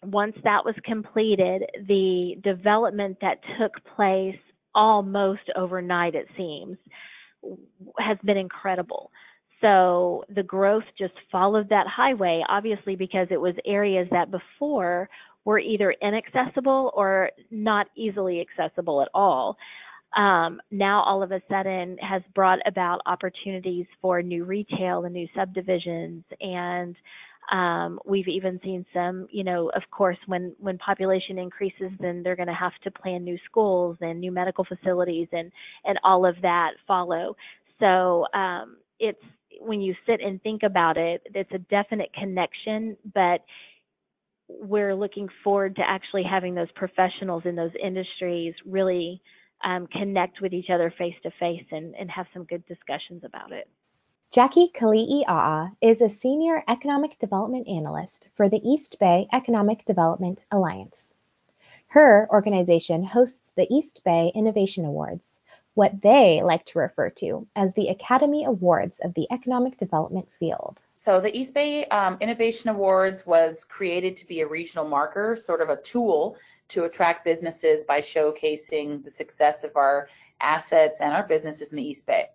once 0.03 0.37
that 0.45 0.65
was 0.65 0.75
completed, 0.85 1.63
the 1.87 2.37
development 2.43 3.19
that 3.21 3.39
took 3.59 3.73
place 3.97 4.37
almost 4.75 5.43
overnight, 5.57 6.15
it 6.15 6.27
seems, 6.37 6.77
has 7.99 8.19
been 8.25 8.37
incredible. 8.37 9.11
So 9.61 10.25
the 10.35 10.43
growth 10.43 10.85
just 10.99 11.15
followed 11.31 11.69
that 11.69 11.87
highway, 11.87 12.43
obviously, 12.49 12.97
because 12.97 13.29
it 13.31 13.41
was 13.41 13.55
areas 13.67 14.09
that 14.11 14.31
before 14.31 15.09
were 15.45 15.59
either 15.59 15.95
inaccessible 16.03 16.93
or 16.95 17.31
not 17.51 17.89
easily 17.97 18.41
accessible 18.41 19.03
at 19.03 19.09
all. 19.15 19.57
Um, 20.17 20.61
now 20.71 21.03
all 21.03 21.23
of 21.23 21.31
a 21.31 21.41
sudden 21.49 21.97
has 21.99 22.23
brought 22.35 22.59
about 22.67 23.01
opportunities 23.07 23.87
for 24.03 24.23
new 24.23 24.45
retail 24.45 25.05
and 25.05 25.15
new 25.15 25.29
subdivisions 25.37 26.25
and 26.41 26.97
um, 27.53 27.99
we've 28.05 28.29
even 28.29 28.61
seen 28.63 28.87
some, 28.95 29.27
you 29.31 29.43
know, 29.45 29.71
of 29.75 29.83
course, 29.91 30.19
when 30.27 30.55
when 30.59 30.79
population 30.79 31.39
increases, 31.39 31.91
then 31.99 32.23
they're 32.23 32.37
going 32.37 32.49
to 32.49 32.55
have 32.55 32.73
to 32.85 32.91
plan 32.91 33.25
new 33.25 33.39
schools 33.45 33.97
and 34.01 34.21
new 34.21 34.31
medical 34.31 34.65
facilities, 34.65 35.29
and 35.33 35.51
and 35.85 35.99
all 36.05 36.25
of 36.27 36.37
that 36.43 36.73
follow. 36.87 37.37
So 37.81 38.27
um, 38.35 38.77
it's 38.99 39.23
when 39.61 39.81
you 39.81 39.95
sit 40.07 40.21
and 40.21 40.41
think 40.43 40.63
about 40.63 40.97
it, 40.97 41.23
it's 41.35 41.51
a 41.53 41.59
definite 41.59 42.13
connection, 42.15 42.97
but 43.15 43.41
we're 44.49 44.95
looking 44.95 45.29
forward 45.45 45.77
to 45.77 45.83
actually 45.87 46.25
having 46.25 46.55
those 46.55 46.71
professionals 46.75 47.43
in 47.45 47.55
those 47.55 47.73
industries 47.83 48.55
really 48.65 49.21
um, 49.65 49.87
connect 49.89 50.41
with 50.41 50.53
each 50.53 50.71
other 50.73 50.93
face 50.99 51.15
to 51.23 51.31
face 51.39 51.65
and, 51.71 51.95
and 51.95 52.11
have 52.11 52.27
some 52.33 52.45
good 52.45 52.65
discussions 52.67 53.23
about 53.25 53.53
it. 53.53 53.69
Jackie 54.33 54.69
Kali'ia'a 54.69 55.73
is 55.81 56.01
a 56.01 56.09
Senior 56.09 56.63
Economic 56.69 57.19
Development 57.19 57.67
Analyst 57.67 58.29
for 58.37 58.49
the 58.49 58.61
East 58.63 58.97
Bay 59.01 59.27
Economic 59.33 59.85
Development 59.85 60.45
Alliance. 60.53 61.13
Her 61.89 62.29
organization 62.31 63.03
hosts 63.03 63.51
the 63.57 63.67
East 63.69 64.05
Bay 64.05 64.31
Innovation 64.33 64.85
Awards, 64.85 65.41
what 65.75 66.01
they 66.01 66.43
like 66.45 66.65
to 66.67 66.79
refer 66.79 67.11
to 67.11 67.49
as 67.57 67.75
the 67.75 67.89
Academy 67.89 68.45
Awards 68.45 69.01
of 69.01 69.15
the 69.15 69.27
economic 69.33 69.77
development 69.79 70.29
field. 70.39 70.81
So 70.95 71.21
the 71.21 71.37
East 71.37 71.53
Bay 71.53 71.87
um, 71.87 72.17
Innovation 72.21 72.71
Awards 72.71 73.27
was 73.27 73.65
created 73.65 74.15
to 74.19 74.29
be 74.29 74.43
a 74.43 74.47
regional 74.47 74.87
marker, 74.87 75.35
sort 75.35 75.61
of 75.61 75.71
a 75.71 75.83
tool 75.83 76.37
to 76.69 76.85
attract 76.85 77.25
businesses 77.25 77.83
by 77.83 78.01
showcasing 78.01 79.03
the 79.03 79.11
success 79.11 79.65
of 79.65 79.75
our 79.75 80.09
assets 80.41 81.01
and 81.01 81.13
our 81.13 81.25
businesses 81.25 81.73
in 81.73 81.77
the 81.77 81.85
East 81.85 82.07
Bay. 82.07 82.27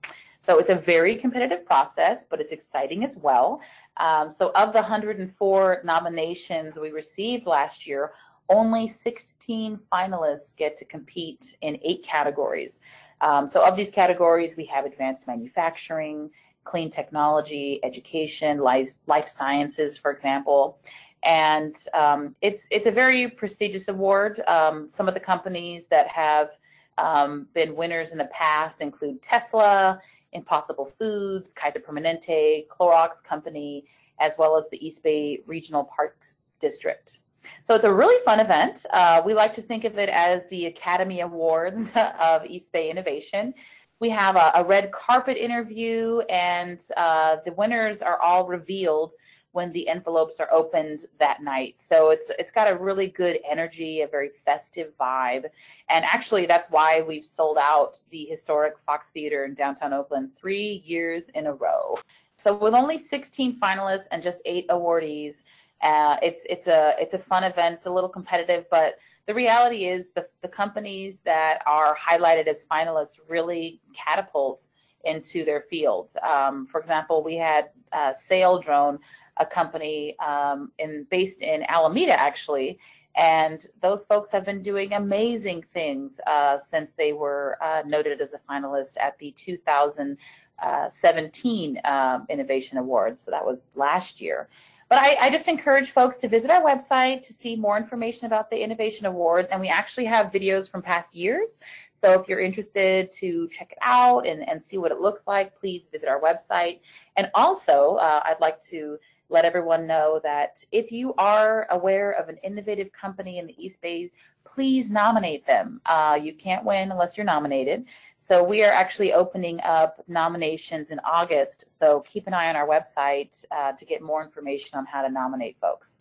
So 0.45 0.59
it's 0.59 0.69
a 0.69 0.75
very 0.75 1.15
competitive 1.15 1.65
process, 1.65 2.23
but 2.29 2.39
it's 2.39 2.51
exciting 2.51 3.03
as 3.03 3.17
well. 3.17 3.61
Um, 3.97 4.29
so 4.29 4.51
of 4.53 4.73
the 4.73 4.79
104 4.79 5.81
nominations 5.83 6.77
we 6.77 6.91
received 6.91 7.47
last 7.47 7.87
year, 7.87 8.11
only 8.47 8.87
16 8.87 9.79
finalists 9.91 10.55
get 10.55 10.77
to 10.77 10.85
compete 10.85 11.57
in 11.61 11.79
eight 11.81 12.03
categories. 12.03 12.79
Um, 13.21 13.47
so 13.47 13.65
of 13.65 13.75
these 13.75 13.89
categories, 13.89 14.55
we 14.55 14.65
have 14.65 14.85
advanced 14.85 15.25
manufacturing, 15.25 16.29
clean 16.63 16.91
technology, 16.91 17.79
education, 17.83 18.59
life, 18.59 18.93
life 19.07 19.27
sciences, 19.27 19.97
for 19.97 20.11
example. 20.11 20.77
And 21.23 21.75
um, 21.95 22.35
it's, 22.41 22.67
it's 22.69 22.85
a 22.85 22.91
very 22.91 23.31
prestigious 23.31 23.87
award. 23.87 24.41
Um, 24.47 24.91
some 24.91 25.07
of 25.07 25.15
the 25.15 25.19
companies 25.19 25.87
that 25.87 26.07
have 26.07 26.51
um, 26.99 27.47
been 27.55 27.75
winners 27.75 28.11
in 28.11 28.19
the 28.19 28.25
past 28.25 28.81
include 28.81 29.23
Tesla, 29.23 29.99
Impossible 30.35 30.85
Foods, 30.85 31.53
Kaiser 31.53 31.79
Permanente, 31.79 32.67
Clorox 32.67 33.23
Company, 33.23 33.85
as 34.19 34.35
well 34.37 34.55
as 34.55 34.69
the 34.69 34.85
East 34.85 35.01
Bay 35.01 35.41
Regional 35.47 35.85
Parks 35.85 36.35
District. 36.59 37.21
So 37.63 37.75
it's 37.75 37.85
a 37.85 37.93
really 37.93 38.23
fun 38.23 38.39
event. 38.39 38.85
Uh, 38.91 39.21
we 39.25 39.33
like 39.33 39.53
to 39.55 39.61
think 39.61 39.83
of 39.83 39.97
it 39.97 40.09
as 40.09 40.45
the 40.49 40.67
Academy 40.67 41.21
Awards 41.21 41.91
of 42.19 42.45
East 42.45 42.71
Bay 42.71 42.89
Innovation. 42.89 43.53
We 43.99 44.09
have 44.09 44.35
a, 44.35 44.51
a 44.55 44.63
red 44.63 44.91
carpet 44.91 45.37
interview, 45.37 46.19
and 46.29 46.81
uh, 46.97 47.37
the 47.45 47.53
winners 47.53 48.01
are 48.01 48.19
all 48.21 48.45
revealed 48.45 49.13
when 49.55 49.71
the 49.71 49.87
envelopes 49.87 50.39
are 50.41 50.51
opened 50.51 51.05
that 51.17 51.41
night. 51.41 51.75
So 51.77 52.09
it's 52.09 52.29
it's 52.37 52.51
got 52.51 52.69
a 52.69 52.75
really 52.75 53.07
good 53.07 53.39
energy, 53.49 54.01
a 54.01 54.07
very 54.07 54.29
festive 54.29 54.91
vibe. 54.99 55.45
And 55.89 56.03
actually 56.05 56.45
that's 56.45 56.69
why 56.69 57.01
we've 57.01 57.25
sold 57.25 57.57
out 57.57 58.03
the 58.11 58.25
historic 58.25 58.77
Fox 58.85 59.11
Theater 59.11 59.45
in 59.45 59.53
downtown 59.53 59.93
Oakland 59.93 60.31
3 60.37 60.83
years 60.85 61.29
in 61.29 61.47
a 61.47 61.53
row. 61.53 61.97
So 62.37 62.53
with 62.53 62.73
only 62.73 62.97
16 62.97 63.57
finalists 63.57 64.07
and 64.11 64.21
just 64.21 64.41
8 64.45 64.67
awardees, 64.67 65.43
uh, 65.81 66.17
it's 66.21 66.45
it's 66.49 66.67
a 66.67 66.93
it's 66.99 67.13
a 67.13 67.19
fun 67.19 67.43
event. 67.45 67.75
It's 67.75 67.85
a 67.85 67.91
little 67.91 68.09
competitive, 68.09 68.65
but 68.69 68.95
the 69.25 69.33
reality 69.33 69.85
is 69.85 70.11
the 70.11 70.27
the 70.41 70.49
companies 70.49 71.21
that 71.21 71.61
are 71.65 71.95
highlighted 71.95 72.47
as 72.47 72.65
finalists 72.65 73.19
really 73.29 73.81
catapult 73.93 74.67
into 75.05 75.45
their 75.45 75.61
fields. 75.61 76.17
Um, 76.23 76.67
for 76.67 76.79
example, 76.79 77.23
we 77.23 77.35
had 77.35 77.69
uh, 77.95 78.11
Saildrone, 78.11 78.99
a 79.37 79.45
company 79.45 80.19
um, 80.19 80.71
in 80.77 81.07
based 81.09 81.41
in 81.41 81.63
Alameda 81.69 82.19
actually, 82.19 82.77
and 83.15 83.65
those 83.81 84.03
folks 84.03 84.29
have 84.29 84.45
been 84.45 84.61
doing 84.61 84.93
amazing 84.93 85.63
things 85.63 86.19
uh, 86.27 86.55
since 86.57 86.91
they 86.91 87.13
were 87.13 87.57
uh, 87.61 87.81
noted 87.85 88.19
as 88.21 88.33
a 88.33 88.39
finalist 88.49 88.97
at 88.99 89.17
the 89.19 89.31
2017 89.31 91.81
um, 91.85 92.25
Innovation 92.29 92.77
Awards. 92.77 93.21
So 93.21 93.31
that 93.31 93.45
was 93.45 93.71
last 93.75 94.19
year. 94.19 94.49
But 94.87 94.99
I, 94.99 95.15
I, 95.19 95.29
just 95.31 95.47
encourage 95.47 95.89
folks 95.89 96.15
to 96.17 96.27
visit 96.27 96.51
our 96.51 96.61
website 96.61 97.23
to 97.23 97.33
see 97.33 97.55
more 97.55 97.75
information 97.75 98.27
about 98.27 98.51
the 98.51 98.61
Innovation 98.61 99.07
Awards. 99.07 99.49
And 99.49 99.59
we 99.59 99.67
actually 99.67 100.05
have 100.05 100.31
videos 100.31 100.69
from 100.69 100.83
past 100.83 101.15
years. 101.15 101.57
So 101.93 102.11
if 102.19 102.27
you're 102.27 102.39
interested 102.39 103.11
to 103.13 103.47
check 103.47 103.71
it 103.71 103.79
out 103.81 104.27
and, 104.27 104.47
and 104.47 104.61
see 104.61 104.77
what 104.77 104.91
it 104.91 105.01
looks 105.01 105.25
like, 105.25 105.59
please 105.59 105.87
visit 105.87 106.07
our 106.07 106.21
website. 106.21 106.81
And 107.15 107.31
also, 107.33 107.95
uh, 107.95 108.21
I'd 108.25 108.39
like 108.39 108.61
to 108.61 108.99
let 109.29 109.43
everyone 109.43 109.87
know 109.87 110.19
that 110.23 110.63
if 110.71 110.91
you 110.91 111.15
are 111.17 111.65
aware 111.71 112.11
of 112.11 112.29
an 112.29 112.37
innovative 112.43 112.91
company 112.91 113.39
in 113.39 113.47
the 113.47 113.55
East 113.57 113.81
Bay, 113.81 114.11
please 114.45 114.89
nominate 114.89 115.45
them. 115.45 115.81
Uh, 115.85 116.17
you 116.21 116.33
can't 116.33 116.63
win 116.63 116.91
unless 116.91 117.17
you're 117.17 117.25
nominated. 117.25 117.85
So 118.15 118.43
we 118.43 118.63
are 118.63 118.71
actually 118.71 119.11
opening 119.11 119.59
up 119.61 120.01
nominations 120.07 120.91
in 120.91 120.99
August. 120.99 121.65
So 121.67 121.99
keep 122.01 122.27
an 122.27 122.33
eye 122.33 122.47
on 122.47 122.55
our 122.55 122.67
website 122.67 123.43
uh, 123.51 123.73
to 123.73 123.85
get 123.85 124.01
more 124.01 124.23
information 124.23 124.79
on 124.79 124.85
how 124.85 125.01
to 125.01 125.09
nominate 125.09 125.57
folks. 125.59 125.97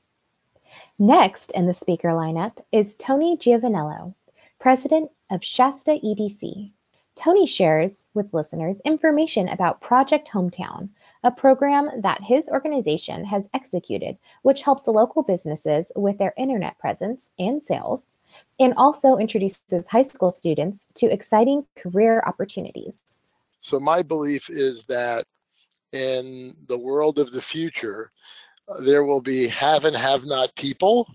Next 0.98 1.50
in 1.52 1.66
the 1.66 1.72
speaker 1.72 2.10
lineup 2.10 2.58
is 2.70 2.94
Tony 2.94 3.36
Giovanello, 3.36 4.14
President 4.60 5.10
of 5.30 5.42
Shasta 5.42 5.92
EDC. 5.92 6.72
Tony 7.16 7.46
shares 7.46 8.08
with 8.12 8.34
listeners 8.34 8.80
information 8.84 9.48
about 9.48 9.80
Project 9.80 10.28
Hometown, 10.28 10.88
a 11.22 11.30
program 11.30 11.88
that 12.00 12.22
his 12.22 12.48
organization 12.48 13.24
has 13.24 13.48
executed, 13.54 14.18
which 14.42 14.62
helps 14.62 14.88
local 14.88 15.22
businesses 15.22 15.92
with 15.94 16.18
their 16.18 16.34
internet 16.36 16.76
presence 16.78 17.30
and 17.38 17.62
sales, 17.62 18.08
and 18.60 18.74
also 18.76 19.16
introduces 19.16 19.86
high 19.86 20.02
school 20.02 20.30
students 20.30 20.86
to 20.96 21.06
exciting 21.12 21.66
career 21.76 22.22
opportunities. 22.26 23.00
So, 23.60 23.80
my 23.80 24.02
belief 24.02 24.50
is 24.50 24.84
that 24.84 25.24
in 25.92 26.52
the 26.66 26.78
world 26.78 27.18
of 27.18 27.32
the 27.32 27.40
future, 27.40 28.10
there 28.80 29.04
will 29.04 29.20
be 29.20 29.48
have 29.48 29.84
and 29.84 29.96
have 29.96 30.24
not 30.24 30.54
people, 30.56 31.08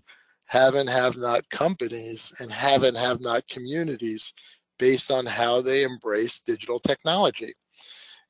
have 0.46 0.76
and 0.76 0.90
have 0.90 1.18
not 1.18 1.48
companies, 1.50 2.34
and 2.40 2.52
have 2.52 2.84
and 2.84 2.98
have 2.98 3.22
not 3.22 3.48
communities 3.48 4.34
based 4.78 5.12
on 5.12 5.26
how 5.26 5.62
they 5.62 5.84
embrace 5.84 6.42
digital 6.46 6.80
technology. 6.80 7.54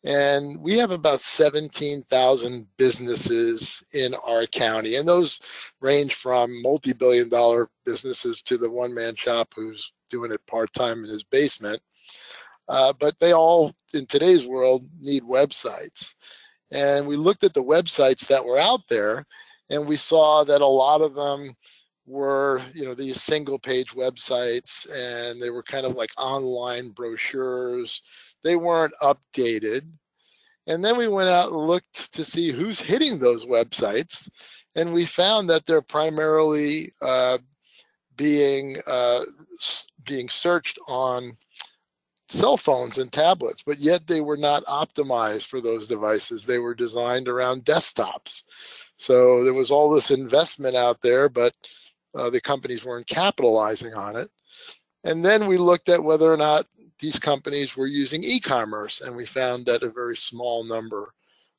And 0.03 0.57
we 0.61 0.77
have 0.77 0.91
about 0.91 1.19
17,000 1.19 2.67
businesses 2.77 3.83
in 3.93 4.15
our 4.25 4.45
county. 4.45 4.95
And 4.95 5.07
those 5.07 5.41
range 5.81 6.15
from 6.15 6.61
multi 6.61 6.93
billion 6.93 7.27
dollar 7.27 7.69
businesses 7.85 8.41
to 8.43 8.57
the 8.57 8.69
one 8.69 8.93
man 8.93 9.15
shop 9.15 9.53
who's 9.55 9.91
doing 10.09 10.31
it 10.31 10.45
part 10.47 10.71
time 10.73 11.03
in 11.03 11.09
his 11.09 11.23
basement. 11.23 11.81
Uh, 12.69 12.93
but 12.99 13.19
they 13.19 13.33
all, 13.33 13.73
in 13.93 14.05
today's 14.05 14.47
world, 14.47 14.87
need 15.01 15.23
websites. 15.23 16.13
And 16.71 17.07
we 17.07 17.17
looked 17.17 17.43
at 17.43 17.53
the 17.53 17.63
websites 17.63 18.27
that 18.27 18.45
were 18.45 18.59
out 18.59 18.87
there 18.89 19.25
and 19.69 19.87
we 19.87 19.97
saw 19.97 20.43
that 20.43 20.61
a 20.61 20.65
lot 20.65 21.01
of 21.01 21.15
them 21.15 21.55
were 22.05 22.61
you 22.73 22.85
know 22.85 22.95
these 22.95 23.21
single 23.21 23.59
page 23.59 23.91
websites 23.91 24.87
and 24.91 25.39
they 25.39 25.51
were 25.51 25.61
kind 25.61 25.85
of 25.85 25.95
like 25.95 26.09
online 26.17 26.89
brochures 26.89 28.01
they 28.43 28.55
weren't 28.55 28.93
updated. 29.01 29.83
And 30.67 30.85
then 30.85 30.97
we 30.97 31.07
went 31.07 31.29
out 31.29 31.51
and 31.51 31.57
looked 31.57 32.13
to 32.13 32.23
see 32.23 32.51
who's 32.51 32.79
hitting 32.79 33.17
those 33.17 33.45
websites, 33.45 34.29
and 34.75 34.93
we 34.93 35.05
found 35.05 35.49
that 35.49 35.65
they're 35.65 35.81
primarily 35.81 36.93
uh, 37.01 37.39
being 38.15 38.77
uh, 38.85 39.21
being 40.05 40.29
searched 40.29 40.77
on 40.87 41.35
cell 42.29 42.57
phones 42.57 42.99
and 42.99 43.11
tablets, 43.11 43.63
but 43.65 43.79
yet 43.79 44.05
they 44.05 44.21
were 44.21 44.37
not 44.37 44.63
optimized 44.65 45.45
for 45.45 45.59
those 45.59 45.87
devices. 45.87 46.45
They 46.45 46.59
were 46.59 46.75
designed 46.75 47.27
around 47.27 47.65
desktops. 47.65 48.43
So 48.97 49.43
there 49.43 49.53
was 49.53 49.71
all 49.71 49.89
this 49.89 50.11
investment 50.11 50.75
out 50.75 51.01
there, 51.01 51.27
but 51.27 51.53
uh, 52.13 52.29
the 52.29 52.41
companies 52.41 52.85
weren't 52.85 53.07
capitalizing 53.07 53.93
on 53.93 54.15
it. 54.15 54.29
And 55.03 55.25
then 55.25 55.47
we 55.47 55.57
looked 55.57 55.89
at 55.89 56.03
whether 56.03 56.31
or 56.31 56.37
not 56.37 56.67
these 56.99 57.19
companies 57.19 57.75
were 57.75 57.87
using 57.87 58.23
e-commerce, 58.23 59.01
and 59.01 59.15
we 59.15 59.25
found 59.25 59.65
that 59.65 59.83
a 59.83 59.89
very 59.89 60.17
small 60.17 60.63
number 60.63 61.13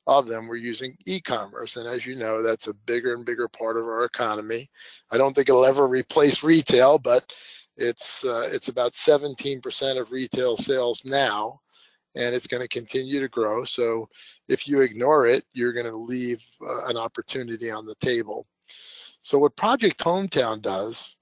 of 0.07 0.27
them 0.27 0.49
were 0.49 0.57
using 0.57 0.97
e-commerce. 1.07 1.77
And 1.77 1.87
as 1.87 2.05
you 2.05 2.15
know, 2.15 2.43
that's 2.43 2.67
a 2.67 2.75
bigger 2.75 3.15
and 3.15 3.25
bigger 3.25 3.49
part 3.49 3.77
of 3.77 3.85
our 3.85 4.05
economy. 4.05 4.69
I 5.11 5.19
don't 5.19 5.35
think 5.35 5.49
it'll 5.49 5.65
ever 5.65 5.87
replace 5.87 6.43
retail, 6.43 6.99
but 6.99 7.33
it's 7.77 8.25
uh, 8.25 8.49
it's 8.53 8.69
about 8.69 8.93
17% 8.93 10.01
of 10.01 10.13
retail 10.13 10.57
sales 10.57 11.03
now, 11.05 11.61
and 12.15 12.35
it's 12.35 12.47
going 12.47 12.63
to 12.63 12.69
continue 12.69 13.21
to 13.21 13.29
grow. 13.29 13.65
So 13.65 14.09
if 14.49 14.69
you 14.69 14.81
ignore 14.81 15.27
it, 15.27 15.45
you're 15.53 15.73
going 15.73 15.87
to 15.87 15.97
leave 15.97 16.45
uh, 16.61 16.87
an 16.87 16.97
opportunity 16.97 17.71
on 17.71 17.87
the 17.87 17.95
table. 17.97 18.47
So 19.23 19.39
what 19.39 19.57
Project 19.57 20.01
Hometown 20.01 20.61
does 20.61 21.17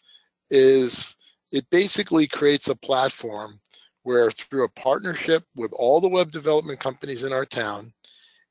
is 0.50 1.16
it 1.52 1.68
basically 1.70 2.26
creates 2.26 2.68
a 2.68 2.74
platform 2.74 3.60
where 4.08 4.30
through 4.30 4.64
a 4.64 4.68
partnership 4.70 5.44
with 5.54 5.70
all 5.74 6.00
the 6.00 6.08
web 6.08 6.30
development 6.30 6.80
companies 6.80 7.24
in 7.24 7.32
our 7.34 7.44
town 7.44 7.92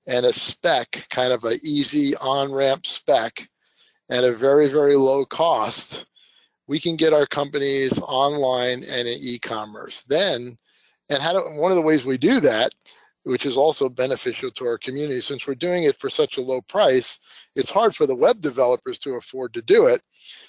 and 0.05 0.23
a 0.23 0.31
spec, 0.31 1.07
kind 1.09 1.33
of 1.33 1.43
an 1.45 1.57
easy 1.63 2.15
on-ramp 2.17 2.85
spec 2.85 3.49
at 4.11 4.23
a 4.23 4.35
very, 4.35 4.67
very 4.67 4.95
low 4.95 5.25
cost, 5.25 6.05
we 6.67 6.79
can 6.79 6.95
get 6.95 7.11
our 7.11 7.25
companies 7.25 7.97
online 8.01 8.83
and 8.83 9.07
in 9.07 9.17
e-commerce. 9.19 10.03
Then, 10.07 10.55
and 11.09 11.23
how 11.23 11.33
do, 11.33 11.39
one 11.59 11.71
of 11.71 11.75
the 11.75 11.81
ways 11.81 12.05
we 12.05 12.19
do 12.19 12.39
that, 12.41 12.71
which 13.23 13.47
is 13.47 13.57
also 13.57 13.89
beneficial 13.89 14.51
to 14.51 14.67
our 14.67 14.77
community, 14.77 15.21
since 15.21 15.47
we're 15.47 15.55
doing 15.55 15.85
it 15.85 15.97
for 15.97 16.11
such 16.11 16.37
a 16.37 16.41
low 16.41 16.61
price, 16.61 17.17
it's 17.55 17.71
hard 17.71 17.95
for 17.95 18.05
the 18.05 18.15
web 18.15 18.41
developers 18.41 18.99
to 18.99 19.15
afford 19.15 19.55
to 19.55 19.63
do 19.63 19.87
it. 19.87 20.03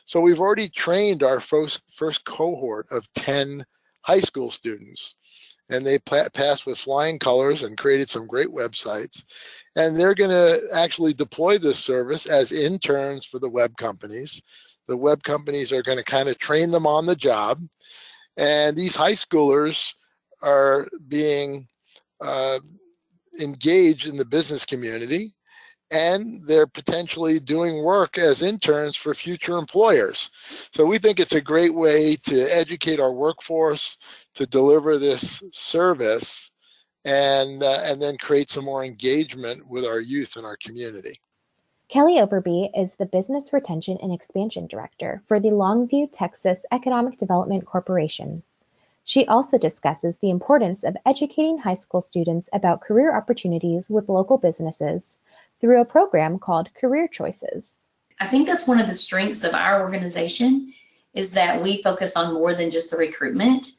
So 0.04 0.20
we've 0.20 0.38
already 0.38 0.68
trained 0.68 1.22
our 1.22 1.40
first, 1.40 1.80
first 1.96 2.26
cohort 2.26 2.86
of 2.90 3.10
10 3.14 3.64
high 4.02 4.20
school 4.20 4.50
students 4.50 5.16
and 5.70 5.84
they 5.84 5.98
passed 5.98 6.66
with 6.66 6.78
flying 6.78 7.18
colors 7.18 7.62
and 7.62 7.76
created 7.76 8.08
some 8.08 8.26
great 8.26 8.48
websites. 8.48 9.24
And 9.76 9.98
they're 9.98 10.14
going 10.14 10.30
to 10.30 10.60
actually 10.72 11.12
deploy 11.12 11.58
this 11.58 11.78
service 11.78 12.26
as 12.26 12.52
interns 12.52 13.26
for 13.26 13.38
the 13.38 13.50
web 13.50 13.76
companies. 13.76 14.40
The 14.86 14.96
web 14.96 15.22
companies 15.22 15.70
are 15.72 15.82
going 15.82 15.98
to 15.98 16.04
kind 16.04 16.28
of 16.28 16.38
train 16.38 16.70
them 16.70 16.86
on 16.86 17.04
the 17.04 17.16
job. 17.16 17.60
And 18.38 18.76
these 18.76 18.96
high 18.96 19.12
schoolers 19.12 19.90
are 20.40 20.88
being 21.08 21.68
uh, 22.22 22.60
engaged 23.40 24.08
in 24.08 24.16
the 24.16 24.24
business 24.24 24.64
community 24.64 25.32
and 25.90 26.46
they're 26.46 26.66
potentially 26.66 27.40
doing 27.40 27.82
work 27.82 28.18
as 28.18 28.42
interns 28.42 28.96
for 28.96 29.14
future 29.14 29.56
employers. 29.56 30.30
So 30.72 30.84
we 30.84 30.98
think 30.98 31.18
it's 31.18 31.32
a 31.32 31.40
great 31.40 31.74
way 31.74 32.16
to 32.16 32.42
educate 32.54 33.00
our 33.00 33.12
workforce 33.12 33.96
to 34.34 34.46
deliver 34.46 34.98
this 34.98 35.42
service 35.52 36.50
and 37.04 37.62
uh, 37.62 37.80
and 37.84 38.02
then 38.02 38.18
create 38.18 38.50
some 38.50 38.64
more 38.64 38.84
engagement 38.84 39.66
with 39.66 39.84
our 39.84 40.00
youth 40.00 40.36
in 40.36 40.44
our 40.44 40.56
community. 40.56 41.18
Kelly 41.88 42.16
Overby 42.16 42.70
is 42.76 42.96
the 42.96 43.06
Business 43.06 43.50
Retention 43.50 43.96
and 44.02 44.12
Expansion 44.12 44.66
Director 44.66 45.22
for 45.26 45.40
the 45.40 45.48
Longview, 45.48 46.10
Texas 46.12 46.66
Economic 46.70 47.16
Development 47.16 47.64
Corporation. 47.64 48.42
She 49.04 49.26
also 49.26 49.56
discusses 49.56 50.18
the 50.18 50.28
importance 50.28 50.84
of 50.84 50.98
educating 51.06 51.56
high 51.56 51.72
school 51.72 52.02
students 52.02 52.50
about 52.52 52.82
career 52.82 53.16
opportunities 53.16 53.88
with 53.88 54.10
local 54.10 54.36
businesses 54.36 55.16
through 55.60 55.80
a 55.80 55.84
program 55.84 56.38
called 56.38 56.72
Career 56.74 57.08
Choices. 57.08 57.76
I 58.20 58.26
think 58.26 58.46
that's 58.46 58.66
one 58.66 58.80
of 58.80 58.86
the 58.86 58.94
strengths 58.94 59.44
of 59.44 59.54
our 59.54 59.80
organization 59.80 60.72
is 61.14 61.32
that 61.32 61.62
we 61.62 61.82
focus 61.82 62.16
on 62.16 62.34
more 62.34 62.54
than 62.54 62.70
just 62.70 62.90
the 62.90 62.96
recruitment. 62.96 63.72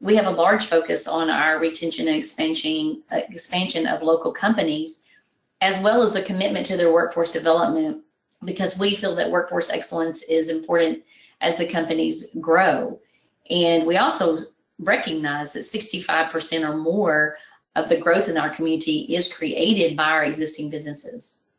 We 0.00 0.16
have 0.16 0.26
a 0.26 0.30
large 0.30 0.66
focus 0.66 1.08
on 1.08 1.30
our 1.30 1.58
retention 1.58 2.06
and 2.08 2.16
expansion 2.16 3.02
expansion 3.10 3.86
of 3.86 4.02
local 4.02 4.32
companies 4.32 5.06
as 5.60 5.82
well 5.82 6.02
as 6.02 6.12
the 6.12 6.22
commitment 6.22 6.66
to 6.66 6.76
their 6.76 6.92
workforce 6.92 7.30
development 7.30 8.02
because 8.44 8.78
we 8.78 8.94
feel 8.94 9.14
that 9.14 9.30
workforce 9.30 9.70
excellence 9.70 10.22
is 10.24 10.50
important 10.50 11.02
as 11.40 11.56
the 11.56 11.66
companies 11.66 12.26
grow. 12.40 13.00
And 13.48 13.86
we 13.86 13.96
also 13.96 14.38
recognize 14.78 15.54
that 15.54 15.60
65% 15.60 16.68
or 16.68 16.76
more 16.76 17.36
of 17.76 17.90
the 17.90 17.96
growth 17.96 18.28
in 18.28 18.38
our 18.38 18.48
community 18.48 19.00
is 19.14 19.32
created 19.32 19.96
by 19.96 20.04
our 20.04 20.24
existing 20.24 20.70
businesses. 20.70 21.54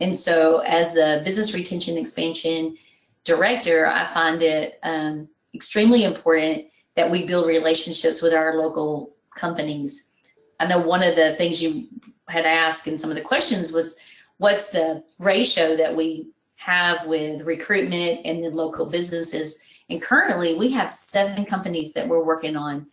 And 0.00 0.14
so, 0.14 0.58
as 0.66 0.92
the 0.92 1.22
business 1.24 1.54
retention 1.54 1.96
expansion 1.96 2.76
director, 3.24 3.86
I 3.86 4.04
find 4.06 4.42
it 4.42 4.78
um, 4.82 5.28
extremely 5.54 6.02
important 6.02 6.66
that 6.96 7.08
we 7.08 7.26
build 7.26 7.46
relationships 7.46 8.20
with 8.20 8.34
our 8.34 8.56
local 8.56 9.10
companies. 9.36 10.12
I 10.58 10.66
know 10.66 10.78
one 10.78 11.04
of 11.04 11.14
the 11.14 11.36
things 11.36 11.62
you 11.62 11.86
had 12.28 12.44
asked 12.44 12.88
in 12.88 12.98
some 12.98 13.10
of 13.10 13.16
the 13.16 13.22
questions 13.22 13.72
was 13.72 13.96
what's 14.38 14.70
the 14.70 15.04
ratio 15.20 15.76
that 15.76 15.94
we 15.94 16.32
have 16.56 17.06
with 17.06 17.42
recruitment 17.42 18.20
and 18.24 18.42
the 18.42 18.50
local 18.50 18.86
businesses. 18.86 19.62
And 19.88 20.02
currently, 20.02 20.56
we 20.56 20.70
have 20.72 20.90
seven 20.90 21.44
companies 21.44 21.92
that 21.92 22.08
we're 22.08 22.24
working 22.24 22.56
on 22.56 22.86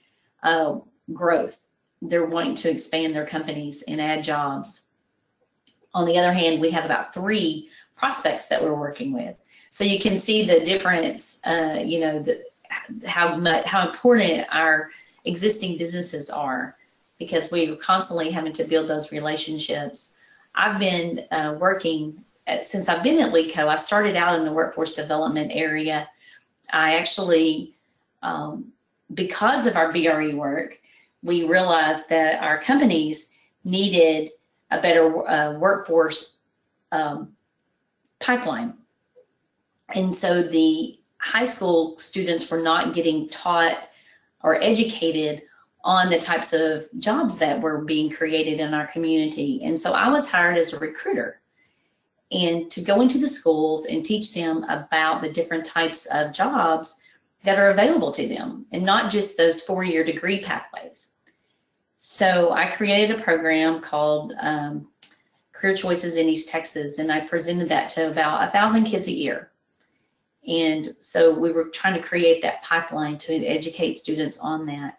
uh, 0.43 0.77
growth 1.11 1.65
they're 2.01 2.25
wanting 2.25 2.55
to 2.55 2.69
expand 2.69 3.15
their 3.15 3.25
companies 3.25 3.83
and 3.87 3.99
add 3.99 4.23
jobs. 4.23 4.87
On 5.93 6.05
the 6.05 6.17
other 6.17 6.31
hand, 6.31 6.61
we 6.61 6.71
have 6.71 6.85
about 6.85 7.13
three 7.13 7.69
prospects 7.95 8.47
that 8.47 8.63
we're 8.63 8.79
working 8.79 9.13
with. 9.13 9.45
So 9.69 9.83
you 9.83 9.99
can 9.99 10.17
see 10.17 10.45
the 10.45 10.61
difference, 10.61 11.45
uh, 11.45 11.81
you 11.83 11.99
know, 11.99 12.19
the, 12.19 12.43
how 13.05 13.35
much, 13.37 13.65
how 13.65 13.87
important 13.87 14.45
our 14.51 14.89
existing 15.25 15.77
businesses 15.77 16.29
are 16.29 16.75
because 17.19 17.51
we're 17.51 17.75
constantly 17.75 18.31
having 18.31 18.53
to 18.53 18.63
build 18.63 18.87
those 18.89 19.11
relationships. 19.11 20.17
I've 20.55 20.79
been 20.79 21.25
uh, 21.31 21.57
working 21.59 22.13
at, 22.47 22.65
since 22.65 22.87
I've 22.87 23.03
been 23.03 23.19
at 23.19 23.33
LEDCO. 23.33 23.67
I 23.67 23.75
started 23.75 24.15
out 24.15 24.39
in 24.39 24.45
the 24.45 24.53
workforce 24.53 24.93
development 24.93 25.51
area. 25.53 26.09
I 26.71 26.95
actually, 26.95 27.73
um, 28.23 28.71
because 29.13 29.67
of 29.67 29.75
our 29.75 29.91
BRE 29.91 30.35
work, 30.35 30.79
we 31.23 31.47
realized 31.47 32.09
that 32.09 32.41
our 32.41 32.59
companies 32.59 33.33
needed 33.63 34.29
a 34.71 34.81
better 34.81 35.27
uh, 35.27 35.57
workforce 35.57 36.37
um, 36.91 37.33
pipeline. 38.19 38.73
And 39.93 40.13
so 40.13 40.43
the 40.43 40.97
high 41.17 41.45
school 41.45 41.97
students 41.97 42.49
were 42.49 42.61
not 42.61 42.93
getting 42.93 43.27
taught 43.29 43.77
or 44.43 44.61
educated 44.61 45.41
on 45.83 46.09
the 46.09 46.19
types 46.19 46.53
of 46.53 46.85
jobs 46.99 47.39
that 47.39 47.61
were 47.61 47.83
being 47.83 48.09
created 48.09 48.59
in 48.59 48.73
our 48.73 48.87
community. 48.87 49.61
And 49.63 49.77
so 49.77 49.93
I 49.93 50.09
was 50.09 50.29
hired 50.29 50.57
as 50.57 50.73
a 50.73 50.79
recruiter 50.79 51.41
and 52.31 52.69
to 52.71 52.81
go 52.81 53.01
into 53.01 53.17
the 53.17 53.27
schools 53.27 53.85
and 53.85 54.05
teach 54.05 54.33
them 54.33 54.63
about 54.65 55.21
the 55.21 55.31
different 55.31 55.65
types 55.65 56.05
of 56.13 56.31
jobs 56.31 56.97
that 57.43 57.59
are 57.59 57.69
available 57.69 58.11
to 58.11 58.27
them 58.27 58.65
and 58.71 58.83
not 58.83 59.11
just 59.11 59.37
those 59.37 59.61
four 59.61 59.83
year 59.83 60.03
degree 60.03 60.43
pathways. 60.43 61.13
So 61.97 62.51
I 62.51 62.71
created 62.71 63.17
a 63.17 63.21
program 63.21 63.81
called 63.81 64.33
um, 64.39 64.87
Career 65.51 65.75
Choices 65.75 66.17
in 66.17 66.29
East 66.29 66.49
Texas, 66.49 66.97
and 66.97 67.11
I 67.11 67.19
presented 67.19 67.67
that 67.69 67.89
to 67.89 68.09
about 68.09 68.47
a 68.47 68.51
thousand 68.51 68.85
kids 68.85 69.07
a 69.07 69.13
year. 69.13 69.49
And 70.47 70.95
so 71.01 71.37
we 71.37 71.51
were 71.51 71.65
trying 71.65 71.93
to 71.95 72.07
create 72.07 72.41
that 72.41 72.63
pipeline 72.63 73.17
to 73.19 73.45
educate 73.45 73.97
students 73.97 74.39
on 74.39 74.65
that. 74.67 74.97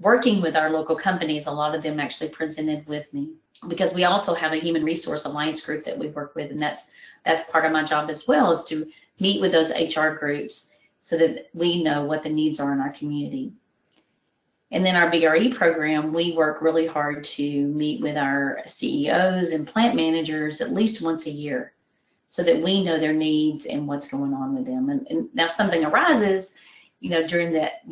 Working 0.00 0.40
with 0.40 0.56
our 0.56 0.70
local 0.70 0.96
companies, 0.96 1.46
a 1.46 1.52
lot 1.52 1.74
of 1.74 1.82
them 1.82 2.00
actually 2.00 2.30
presented 2.30 2.86
with 2.86 3.12
me 3.12 3.34
because 3.68 3.94
we 3.94 4.04
also 4.04 4.34
have 4.34 4.52
a 4.52 4.56
human 4.56 4.84
resource 4.84 5.24
alliance 5.24 5.64
group 5.64 5.84
that 5.84 5.98
we 5.98 6.08
work 6.08 6.34
with, 6.34 6.50
and 6.50 6.62
that's 6.62 6.90
that's 7.24 7.50
part 7.50 7.64
of 7.64 7.72
my 7.72 7.84
job 7.84 8.10
as 8.10 8.26
well 8.26 8.52
is 8.52 8.64
to 8.64 8.86
meet 9.20 9.40
with 9.40 9.52
those 9.52 9.72
HR 9.72 10.10
groups 10.10 10.73
so 11.04 11.18
that 11.18 11.50
we 11.52 11.84
know 11.84 12.02
what 12.02 12.22
the 12.22 12.30
needs 12.30 12.58
are 12.58 12.72
in 12.72 12.80
our 12.80 12.94
community. 12.94 13.52
And 14.72 14.86
then 14.86 14.96
our 14.96 15.10
BRE 15.10 15.54
program, 15.54 16.14
we 16.14 16.34
work 16.34 16.62
really 16.62 16.86
hard 16.86 17.22
to 17.24 17.66
meet 17.66 18.00
with 18.00 18.16
our 18.16 18.62
CEOs 18.64 19.52
and 19.52 19.66
plant 19.66 19.94
managers 19.96 20.62
at 20.62 20.72
least 20.72 21.02
once 21.02 21.26
a 21.26 21.30
year 21.30 21.74
so 22.26 22.42
that 22.44 22.58
we 22.58 22.82
know 22.82 22.98
their 22.98 23.12
needs 23.12 23.66
and 23.66 23.86
what's 23.86 24.08
going 24.08 24.32
on 24.32 24.54
with 24.54 24.64
them. 24.64 24.88
And, 24.88 25.06
and 25.10 25.28
now 25.34 25.44
if 25.44 25.50
something 25.50 25.84
arises, 25.84 26.56
you 27.00 27.10
know, 27.10 27.26
during 27.26 27.52
that 27.52 27.82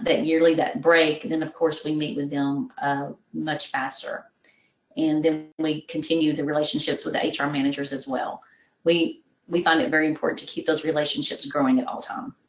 that 0.00 0.24
yearly 0.24 0.54
that 0.54 0.80
break, 0.80 1.24
then 1.24 1.42
of 1.42 1.52
course 1.52 1.84
we 1.84 1.94
meet 1.94 2.16
with 2.16 2.30
them 2.30 2.70
uh, 2.80 3.12
much 3.34 3.70
faster. 3.70 4.24
And 4.96 5.22
then 5.22 5.50
we 5.58 5.82
continue 5.82 6.32
the 6.32 6.46
relationships 6.46 7.04
with 7.04 7.12
the 7.12 7.20
HR 7.38 7.52
managers 7.52 7.92
as 7.92 8.08
well. 8.08 8.40
We 8.82 9.20
we 9.46 9.62
find 9.62 9.82
it 9.82 9.90
very 9.90 10.06
important 10.06 10.38
to 10.40 10.46
keep 10.46 10.64
those 10.64 10.86
relationships 10.86 11.44
growing 11.44 11.78
at 11.78 11.86
all 11.86 12.00
times. 12.00 12.45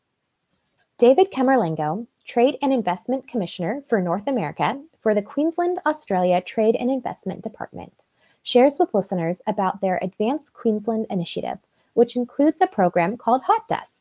David 0.99 1.29
Camerlengo, 1.31 2.07
Trade 2.25 2.57
and 2.63 2.73
Investment 2.73 3.27
Commissioner 3.27 3.83
for 3.87 4.01
North 4.01 4.25
America 4.25 4.81
for 4.99 5.13
the 5.13 5.21
Queensland 5.21 5.77
Australia 5.85 6.41
Trade 6.41 6.75
and 6.75 6.89
Investment 6.89 7.43
Department, 7.43 7.93
shares 8.41 8.79
with 8.79 8.95
listeners 8.95 9.39
about 9.45 9.79
their 9.79 9.99
Advanced 10.01 10.53
Queensland 10.53 11.05
initiative, 11.11 11.59
which 11.93 12.15
includes 12.15 12.61
a 12.61 12.67
program 12.67 13.15
called 13.15 13.43
Hot 13.43 13.69
DesQ. 13.69 13.99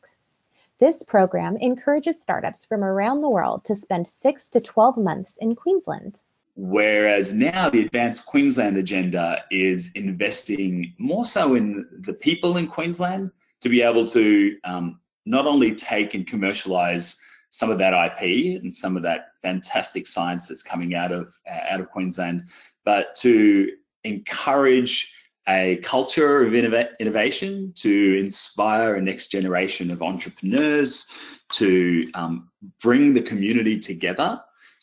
This 0.79 1.03
program 1.03 1.55
encourages 1.57 2.19
startups 2.19 2.65
from 2.65 2.83
around 2.83 3.21
the 3.21 3.29
world 3.29 3.63
to 3.65 3.75
spend 3.75 4.07
6 4.07 4.49
to 4.49 4.59
12 4.59 4.97
months 4.97 5.37
in 5.37 5.55
Queensland. 5.55 6.21
Whereas 6.55 7.31
now 7.31 7.69
the 7.69 7.85
Advanced 7.85 8.25
Queensland 8.25 8.75
agenda 8.75 9.43
is 9.51 9.91
investing 9.93 10.95
more 10.97 11.25
so 11.25 11.53
in 11.53 11.85
the 11.99 12.13
people 12.13 12.57
in 12.57 12.65
Queensland 12.65 13.31
to 13.61 13.69
be 13.69 13.83
able 13.83 14.07
to 14.07 14.57
um, 14.63 14.99
not 15.27 15.45
only 15.45 15.75
take 15.75 16.13
and 16.13 16.25
commercialize 16.25 17.19
some 17.49 17.69
of 17.69 17.77
that 17.77 17.93
IP 17.93 18.61
and 18.61 18.73
some 18.73 18.97
of 18.97 19.03
that 19.03 19.29
fantastic 19.41 20.07
science 20.07 20.47
that's 20.47 20.63
coming 20.63 20.95
out 20.95 21.11
of 21.11 21.33
uh, 21.49 21.73
out 21.73 21.79
of 21.79 21.89
Queensland, 21.89 22.43
but 22.85 23.15
to 23.15 23.69
encourage 24.03 25.13
a 25.49 25.77
culture 25.77 26.43
of 26.43 26.51
innov- 26.51 26.97
innovation 26.99 27.71
to 27.75 28.17
inspire 28.19 28.95
a 28.95 29.01
next 29.01 29.27
generation 29.27 29.91
of 29.91 30.01
entrepreneurs, 30.01 31.07
to 31.49 32.05
um, 32.15 32.49
bring 32.81 33.13
the 33.13 33.21
community 33.21 33.79
together, 33.79 34.41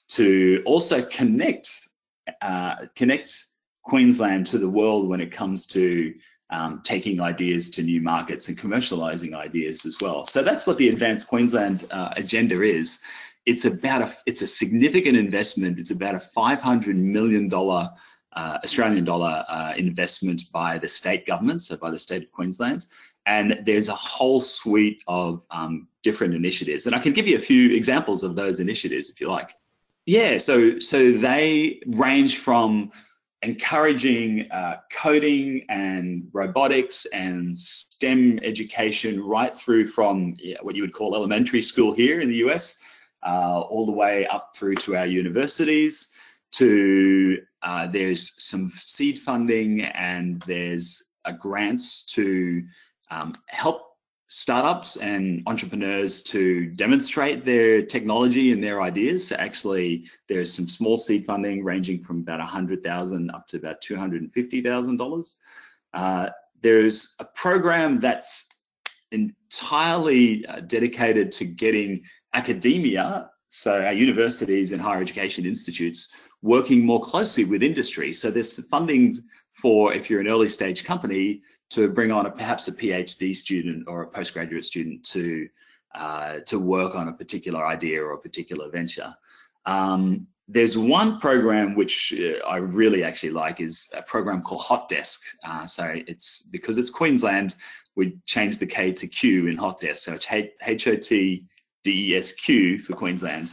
to 0.09 0.63
also 0.65 1.03
connect 1.03 1.69
uh, 2.41 2.77
connect 2.97 3.45
Queensland 3.83 4.47
to 4.47 4.59
the 4.59 4.69
world 4.69 5.09
when 5.09 5.21
it 5.21 5.31
comes 5.31 5.67
to 5.67 6.15
um, 6.51 6.81
taking 6.85 7.21
ideas 7.21 7.71
to 7.71 7.83
new 7.83 8.01
markets 8.01 8.49
and 8.49 8.59
commercializing 8.59 9.35
ideas 9.35 9.87
as 9.87 9.97
well. 10.01 10.27
So 10.27 10.43
that's 10.43 10.67
what 10.67 10.79
the 10.79 10.89
Advanced 10.89 11.27
Queensland 11.27 11.87
uh, 11.91 12.11
agenda 12.17 12.63
is. 12.63 13.01
It's 13.47 13.65
about 13.65 14.03
a 14.03 14.15
it's 14.27 14.43
a 14.43 14.47
significant 14.47 15.17
investment. 15.17 15.79
It's 15.79 15.91
about 15.91 16.15
a 16.15 16.21
500 16.21 16.97
million 16.97 17.49
dollar 17.49 17.91
uh, 18.35 18.59
Australian 18.65 19.05
dollar 19.05 19.45
uh, 19.49 19.75
investment 19.77 20.43
by 20.53 20.79
the 20.79 20.89
state 20.89 21.27
government, 21.27 21.63
so 21.63 21.77
by 21.77 21.91
the 21.91 21.99
state 21.99 22.23
of 22.23 22.33
Queensland. 22.33 22.87
And 23.27 23.61
there's 23.65 23.89
a 23.89 23.95
whole 23.95 24.41
suite 24.41 25.03
of 25.07 25.47
um, 25.51 25.89
different 26.03 26.35
initiatives. 26.35 26.87
And 26.87 26.95
I 26.95 26.99
can 26.99 27.13
give 27.13 27.27
you 27.27 27.37
a 27.37 27.41
few 27.41 27.75
examples 27.75 28.23
of 28.23 28.35
those 28.37 28.61
initiatives 28.61 29.09
if 29.09 29.21
you 29.21 29.29
like. 29.29 29.55
Yeah, 30.07 30.37
so 30.37 30.79
so 30.81 31.13
they 31.13 31.81
range 31.87 32.39
from 32.39 32.93
encouraging 33.45 34.51
uh, 34.51 34.79
coding 34.91 35.65
and 35.69 36.27
robotics 36.33 37.05
and 37.07 37.57
STEM 37.57 38.41
education 38.43 39.23
right 39.23 39.55
through 39.55 39.87
from 39.87 40.35
what 40.63 40.75
you 40.75 40.83
would 40.83 40.95
call 40.95 41.15
elementary 41.15 41.61
school 41.61 41.93
here 41.93 42.21
in 42.21 42.29
the 42.29 42.37
US, 42.37 42.83
uh, 43.25 43.61
all 43.61 43.85
the 43.85 43.93
way 43.93 44.27
up 44.27 44.57
through 44.57 44.75
to 44.77 44.97
our 44.97 45.07
universities. 45.07 46.09
To 46.53 47.39
uh, 47.63 47.89
there's 47.89 48.43
some 48.43 48.71
seed 48.75 49.19
funding 49.19 49.83
and 49.83 50.41
there's 50.43 51.17
grants 51.39 52.05
to 52.05 52.63
um, 53.11 53.33
help 53.49 53.94
startups 54.35 54.97
and 54.97 55.45
entrepreneurs 55.47 56.21
to 56.21 56.67
demonstrate 56.71 57.45
their 57.45 57.81
technology 57.83 58.51
and 58.51 58.61
their 58.61 58.83
ideas. 58.83 59.29
So 59.29 59.37
actually, 59.37 60.07
there's 60.29 60.53
some 60.53 60.67
small 60.67 60.97
seed 60.97 61.25
funding 61.25 61.63
ranging 61.63 62.03
from 62.03 62.19
about 62.19 62.41
100,000 62.41 63.31
up 63.31 63.47
to 63.47 63.59
about 63.59 63.81
$250,000. 63.81 65.37
Uh, 65.95 66.31
there's 66.61 67.15
a 67.21 67.27
program 67.37 68.01
that's 68.01 68.47
entirely 69.13 70.45
uh, 70.47 70.59
dedicated 70.63 71.31
to 71.31 71.45
getting 71.45 72.03
academia, 72.35 73.31
so 73.47 73.85
our 73.85 73.93
universities 73.93 74.73
and 74.73 74.83
higher 74.83 75.01
education 75.01 75.47
institutes, 75.47 76.09
working 76.43 76.85
more 76.85 77.01
closely 77.01 77.45
with 77.45 77.63
industry. 77.63 78.13
So 78.13 78.33
there's 78.33 78.59
funding 78.67 79.15
for 79.53 79.95
if 79.95 80.11
you're 80.11 80.21
an 80.21 80.27
early 80.27 80.49
stage 80.49 80.83
company 80.83 81.41
to 81.75 81.89
bring 81.89 82.13
on 82.13 82.27
a, 82.27 82.31
perhaps 82.31 82.69
a 82.69 82.73
PhD 82.73 83.35
student 83.35 83.89
or 83.89 84.03
a 84.03 84.07
postgraduate 84.07 84.65
student 84.65 85.05
to 85.05 85.49
uh, 85.95 86.41
to 86.47 86.59
work 86.59 86.97
on 86.97 87.09
a 87.09 87.13
particular 87.13 87.65
idea 87.65 88.03
or 88.03 88.13
a 88.13 88.19
particular 88.19 88.69
venture. 88.69 89.15
Um, 89.67 90.27
there's 90.49 90.77
one 90.77 91.21
program 91.21 91.75
which 91.75 92.13
uh, 92.19 92.45
I 92.47 92.57
really 92.57 93.03
actually 93.05 93.31
like 93.31 93.61
is 93.61 93.89
a 93.95 94.03
program 94.03 94.43
called 94.43 94.63
Hot 94.63 94.89
DesQ. 94.91 95.19
Uh, 95.45 95.67
so 95.67 95.85
it's 96.07 96.43
because 96.51 96.79
it's 96.79 96.91
Queensland, 96.91 97.55
we 97.97 98.19
changed 98.25 98.61
the 98.61 98.67
K 98.67 98.93
to 98.93 99.07
Q 99.07 99.47
in 99.47 99.57
Hot 99.57 99.81
Desk. 99.81 100.03
So 100.03 100.15
it's 100.15 100.27
H 100.31 100.87
O 100.89 100.97
T 100.97 101.45
D 101.83 102.13
E 102.13 102.17
S 102.17 102.33
Q 102.33 102.81
for 102.81 102.95
Queensland. 102.95 103.53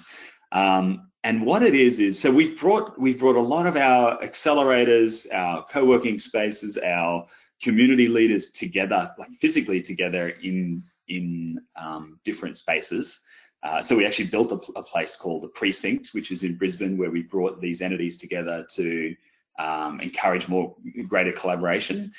Um, 0.52 1.08
and 1.24 1.46
what 1.46 1.62
it 1.62 1.76
is 1.76 2.00
is 2.00 2.20
so 2.20 2.32
we've 2.32 2.60
brought 2.60 3.00
we've 3.00 3.20
brought 3.20 3.36
a 3.36 3.42
lot 3.42 3.68
of 3.68 3.78
our 3.78 4.18
accelerators, 4.22 5.28
our 5.34 5.64
co-working 5.66 6.18
spaces, 6.18 6.78
our 6.78 7.26
community 7.62 8.08
leaders 8.08 8.50
together, 8.50 9.12
like 9.18 9.32
physically 9.32 9.82
together 9.82 10.30
in 10.42 10.84
in 11.08 11.62
um, 11.76 12.20
different 12.24 12.58
spaces. 12.58 13.22
Uh, 13.64 13.82
so 13.82 13.96
we 13.96 14.06
actually 14.06 14.28
built 14.28 14.52
a, 14.52 14.80
a, 14.80 14.84
place 14.84 15.16
called 15.16 15.44
the 15.44 15.48
Precinct, 15.50 16.10
which 16.14 16.32
is 16.32 16.42
in 16.42 16.58
Brisbane, 16.58 16.98
where 16.98 17.12
we 17.12 17.22
brought 17.22 17.62
these 17.62 17.82
entities 17.82 18.18
together 18.18 18.66
to 18.72 19.16
um, 19.60 20.00
encourage 20.00 20.48
more 20.48 20.76
greater 21.08 21.32
collaboration. 21.32 22.12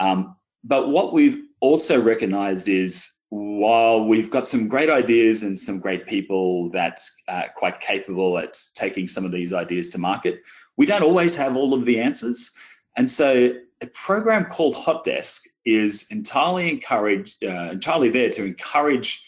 Um, 0.00 0.34
but 0.64 0.88
what 0.88 1.12
we've 1.12 1.44
also 1.60 2.00
recognised 2.00 2.68
is 2.68 3.12
while 3.28 4.04
we've 4.04 4.30
got 4.30 4.48
some 4.48 4.66
great 4.66 4.90
ideas 4.90 5.42
and 5.42 5.56
some 5.56 5.78
great 5.78 6.06
people 6.06 6.70
that 6.70 7.00
are 7.28 7.50
quite 7.56 7.78
capable 7.78 8.38
at 8.38 8.58
taking 8.74 9.06
some 9.06 9.24
of 9.24 9.30
these 9.30 9.52
ideas 9.52 9.90
to 9.90 9.98
market, 9.98 10.42
we 10.76 10.86
don't 10.86 11.02
always 11.02 11.34
have 11.36 11.54
all 11.54 11.74
of 11.74 11.84
the 11.84 12.00
answers. 12.00 12.50
And 12.96 13.08
so 13.08 13.52
a 13.80 13.86
program 13.88 14.44
called 14.46 14.74
Hot 14.76 15.04
DesQ 15.04 15.46
is 15.64 16.06
entirely 16.10 16.82
uh, 16.90 17.70
entirely 17.70 18.08
there 18.08 18.30
to 18.30 18.44
encourage 18.44 19.22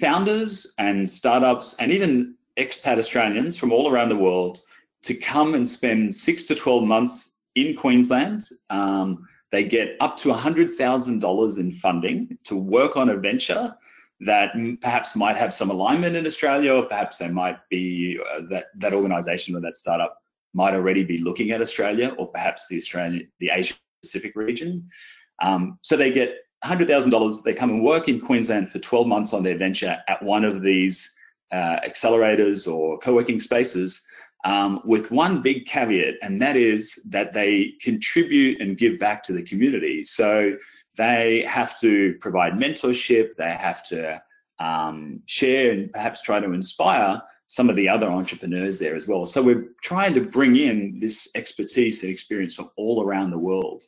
founders 0.00 0.74
and 0.78 1.08
startups 1.08 1.74
and 1.78 1.92
even 1.92 2.34
expat 2.58 2.98
Australians 2.98 3.56
from 3.56 3.72
all 3.72 3.90
around 3.90 4.08
the 4.08 4.16
world 4.16 4.60
to 5.02 5.14
come 5.14 5.54
and 5.54 5.68
spend 5.68 6.14
six 6.14 6.44
to 6.44 6.54
12 6.54 6.84
months 6.84 7.40
in 7.54 7.76
Queensland. 7.76 8.44
Um, 8.70 9.26
they 9.50 9.64
get 9.64 9.96
up 10.00 10.16
to 10.18 10.28
$100,000 10.28 11.58
in 11.58 11.72
funding 11.72 12.38
to 12.44 12.56
work 12.56 12.96
on 12.96 13.10
a 13.10 13.16
venture 13.16 13.74
that 14.20 14.52
perhaps 14.80 15.16
might 15.16 15.36
have 15.36 15.52
some 15.52 15.70
alignment 15.70 16.16
in 16.16 16.26
Australia, 16.26 16.74
or 16.74 16.84
perhaps 16.84 17.18
they 17.18 17.28
might 17.28 17.58
be 17.68 18.18
uh, 18.34 18.42
that 18.50 18.66
that 18.76 18.94
organisation 18.94 19.56
or 19.56 19.60
that 19.60 19.76
startup 19.76 20.21
might 20.54 20.74
already 20.74 21.04
be 21.04 21.18
looking 21.18 21.50
at 21.50 21.60
Australia 21.60 22.14
or 22.18 22.28
perhaps 22.28 22.68
the 22.68 22.76
Australian, 22.76 23.28
the 23.40 23.50
Asia 23.52 23.74
Pacific 24.02 24.32
region. 24.34 24.88
Um, 25.40 25.78
so 25.82 25.96
they 25.96 26.12
get 26.12 26.36
$100,000. 26.64 27.42
They 27.42 27.54
come 27.54 27.70
and 27.70 27.82
work 27.82 28.08
in 28.08 28.20
Queensland 28.20 28.70
for 28.70 28.78
12 28.78 29.06
months 29.06 29.32
on 29.32 29.42
their 29.42 29.56
venture 29.56 29.98
at 30.08 30.22
one 30.22 30.44
of 30.44 30.62
these 30.62 31.12
uh, 31.52 31.80
accelerators 31.86 32.70
or 32.72 32.98
co-working 32.98 33.40
spaces 33.40 34.02
um, 34.44 34.80
with 34.84 35.10
one 35.10 35.40
big 35.42 35.66
caveat, 35.66 36.16
and 36.22 36.40
that 36.42 36.56
is 36.56 36.98
that 37.08 37.32
they 37.32 37.74
contribute 37.80 38.60
and 38.60 38.78
give 38.78 38.98
back 38.98 39.22
to 39.24 39.32
the 39.32 39.42
community. 39.42 40.02
So 40.02 40.56
they 40.96 41.44
have 41.48 41.78
to 41.80 42.16
provide 42.20 42.54
mentorship, 42.54 43.34
they 43.36 43.52
have 43.52 43.86
to 43.88 44.20
um, 44.58 45.18
share 45.26 45.70
and 45.72 45.90
perhaps 45.90 46.22
try 46.22 46.40
to 46.40 46.52
inspire 46.52 47.22
some 47.52 47.68
of 47.68 47.76
the 47.76 47.86
other 47.86 48.06
entrepreneurs 48.06 48.78
there 48.78 48.96
as 48.96 49.06
well. 49.06 49.26
So 49.26 49.42
we're 49.42 49.66
trying 49.82 50.14
to 50.14 50.22
bring 50.22 50.56
in 50.56 50.98
this 51.00 51.28
expertise 51.34 52.02
and 52.02 52.10
experience 52.10 52.54
from 52.54 52.70
all 52.78 53.02
around 53.02 53.28
the 53.28 53.38
world. 53.38 53.82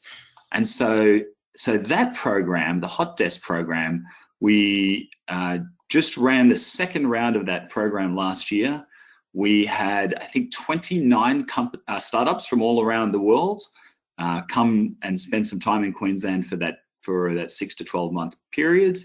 And 0.52 0.68
so, 0.68 1.20
so 1.56 1.78
that 1.78 2.14
program, 2.14 2.80
the 2.80 2.86
Hot 2.86 3.16
DesQ 3.16 3.40
program, 3.40 4.04
we 4.38 5.08
uh, 5.28 5.60
just 5.88 6.18
ran 6.18 6.50
the 6.50 6.58
second 6.58 7.06
round 7.06 7.36
of 7.36 7.46
that 7.46 7.70
program 7.70 8.14
last 8.14 8.50
year. 8.50 8.84
We 9.32 9.64
had, 9.64 10.12
I 10.16 10.26
think, 10.26 10.52
29 10.54 11.46
comp- 11.46 11.80
uh, 11.88 11.98
startups 11.98 12.44
from 12.44 12.60
all 12.60 12.82
around 12.82 13.12
the 13.12 13.20
world 13.20 13.62
uh, 14.18 14.42
come 14.42 14.94
and 15.00 15.18
spend 15.18 15.46
some 15.46 15.58
time 15.58 15.84
in 15.84 15.94
Queensland 15.94 16.46
for 16.46 16.56
that 16.56 16.80
for 17.00 17.32
that 17.32 17.50
six 17.50 17.74
to 17.76 17.84
12 17.84 18.12
month 18.12 18.36
period. 18.52 18.98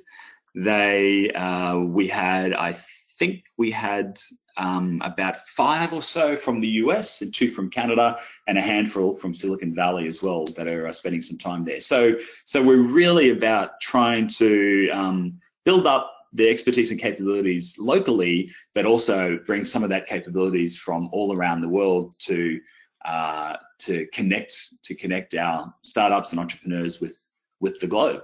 They, 0.53 1.31
uh, 1.31 1.77
we 1.77 2.09
had, 2.09 2.53
I 2.53 2.77
think, 3.19 3.43
we 3.57 3.71
had 3.71 4.19
um, 4.59 5.01
about 5.03 5.37
five 5.47 5.93
or 5.93 6.03
so 6.03 6.35
from 6.35 6.59
the 6.59 6.67
US 6.83 7.21
and 7.21 7.33
two 7.33 7.49
from 7.49 7.69
Canada 7.69 8.17
and 8.47 8.57
a 8.57 8.61
handful 8.61 9.13
from 9.13 9.33
Silicon 9.33 9.73
Valley 9.73 10.05
as 10.05 10.21
well 10.21 10.45
that 10.57 10.67
are 10.67 10.85
uh, 10.85 10.93
spending 10.93 11.21
some 11.21 11.37
time 11.37 11.63
there. 11.63 11.79
So, 11.79 12.17
so 12.43 12.61
we're 12.61 12.81
really 12.81 13.31
about 13.31 13.79
trying 13.81 14.27
to 14.27 14.89
um, 14.91 15.39
build 15.63 15.87
up 15.87 16.13
the 16.33 16.47
expertise 16.49 16.91
and 16.91 16.99
capabilities 16.99 17.75
locally, 17.79 18.51
but 18.75 18.85
also 18.85 19.39
bring 19.47 19.65
some 19.65 19.81
of 19.81 19.89
that 19.89 20.05
capabilities 20.05 20.77
from 20.77 21.09
all 21.11 21.33
around 21.33 21.61
the 21.61 21.69
world 21.69 22.15
to 22.19 22.59
uh, 23.05 23.55
to 23.79 24.05
connect 24.07 24.83
to 24.83 24.93
connect 24.93 25.33
our 25.35 25.73
startups 25.83 26.31
and 26.31 26.39
entrepreneurs 26.39 26.99
with 26.99 27.25
with 27.61 27.79
the 27.79 27.87
globe. 27.87 28.21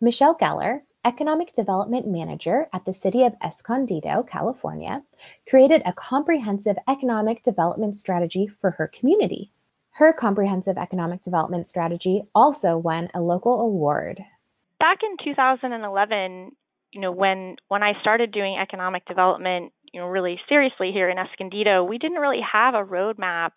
Michelle 0.00 0.36
Geller, 0.36 0.80
Economic 1.04 1.52
Development 1.52 2.06
Manager 2.06 2.68
at 2.72 2.84
the 2.84 2.92
City 2.92 3.24
of 3.24 3.34
Escondido, 3.42 4.22
California, 4.22 5.02
created 5.48 5.82
a 5.84 5.92
comprehensive 5.92 6.76
economic 6.88 7.42
development 7.42 7.96
strategy 7.96 8.46
for 8.60 8.70
her 8.70 8.86
community. 8.86 9.50
Her 9.90 10.12
comprehensive 10.12 10.78
economic 10.78 11.20
development 11.20 11.66
strategy 11.66 12.22
also 12.34 12.78
won 12.78 13.08
a 13.14 13.20
local 13.20 13.60
award. 13.60 14.24
Back 14.78 14.98
in 15.02 15.16
2011, 15.24 16.52
you 16.92 17.00
know, 17.00 17.10
when 17.10 17.56
when 17.68 17.82
I 17.82 17.92
started 18.00 18.30
doing 18.30 18.56
economic 18.60 19.04
development, 19.06 19.72
you 19.92 20.00
know, 20.00 20.06
really 20.06 20.38
seriously 20.48 20.92
here 20.92 21.10
in 21.10 21.18
Escondido, 21.18 21.82
we 21.84 21.98
didn't 21.98 22.18
really 22.18 22.40
have 22.40 22.74
a 22.74 22.84
roadmap 22.84 23.50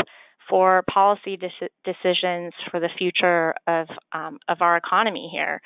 for 0.50 0.84
policy 0.92 1.38
de- 1.38 1.70
decisions 1.84 2.54
for 2.72 2.80
the 2.80 2.90
future 2.98 3.54
of 3.68 3.88
um, 4.14 4.40
of 4.48 4.62
our 4.62 4.78
economy 4.78 5.30
here. 5.32 5.62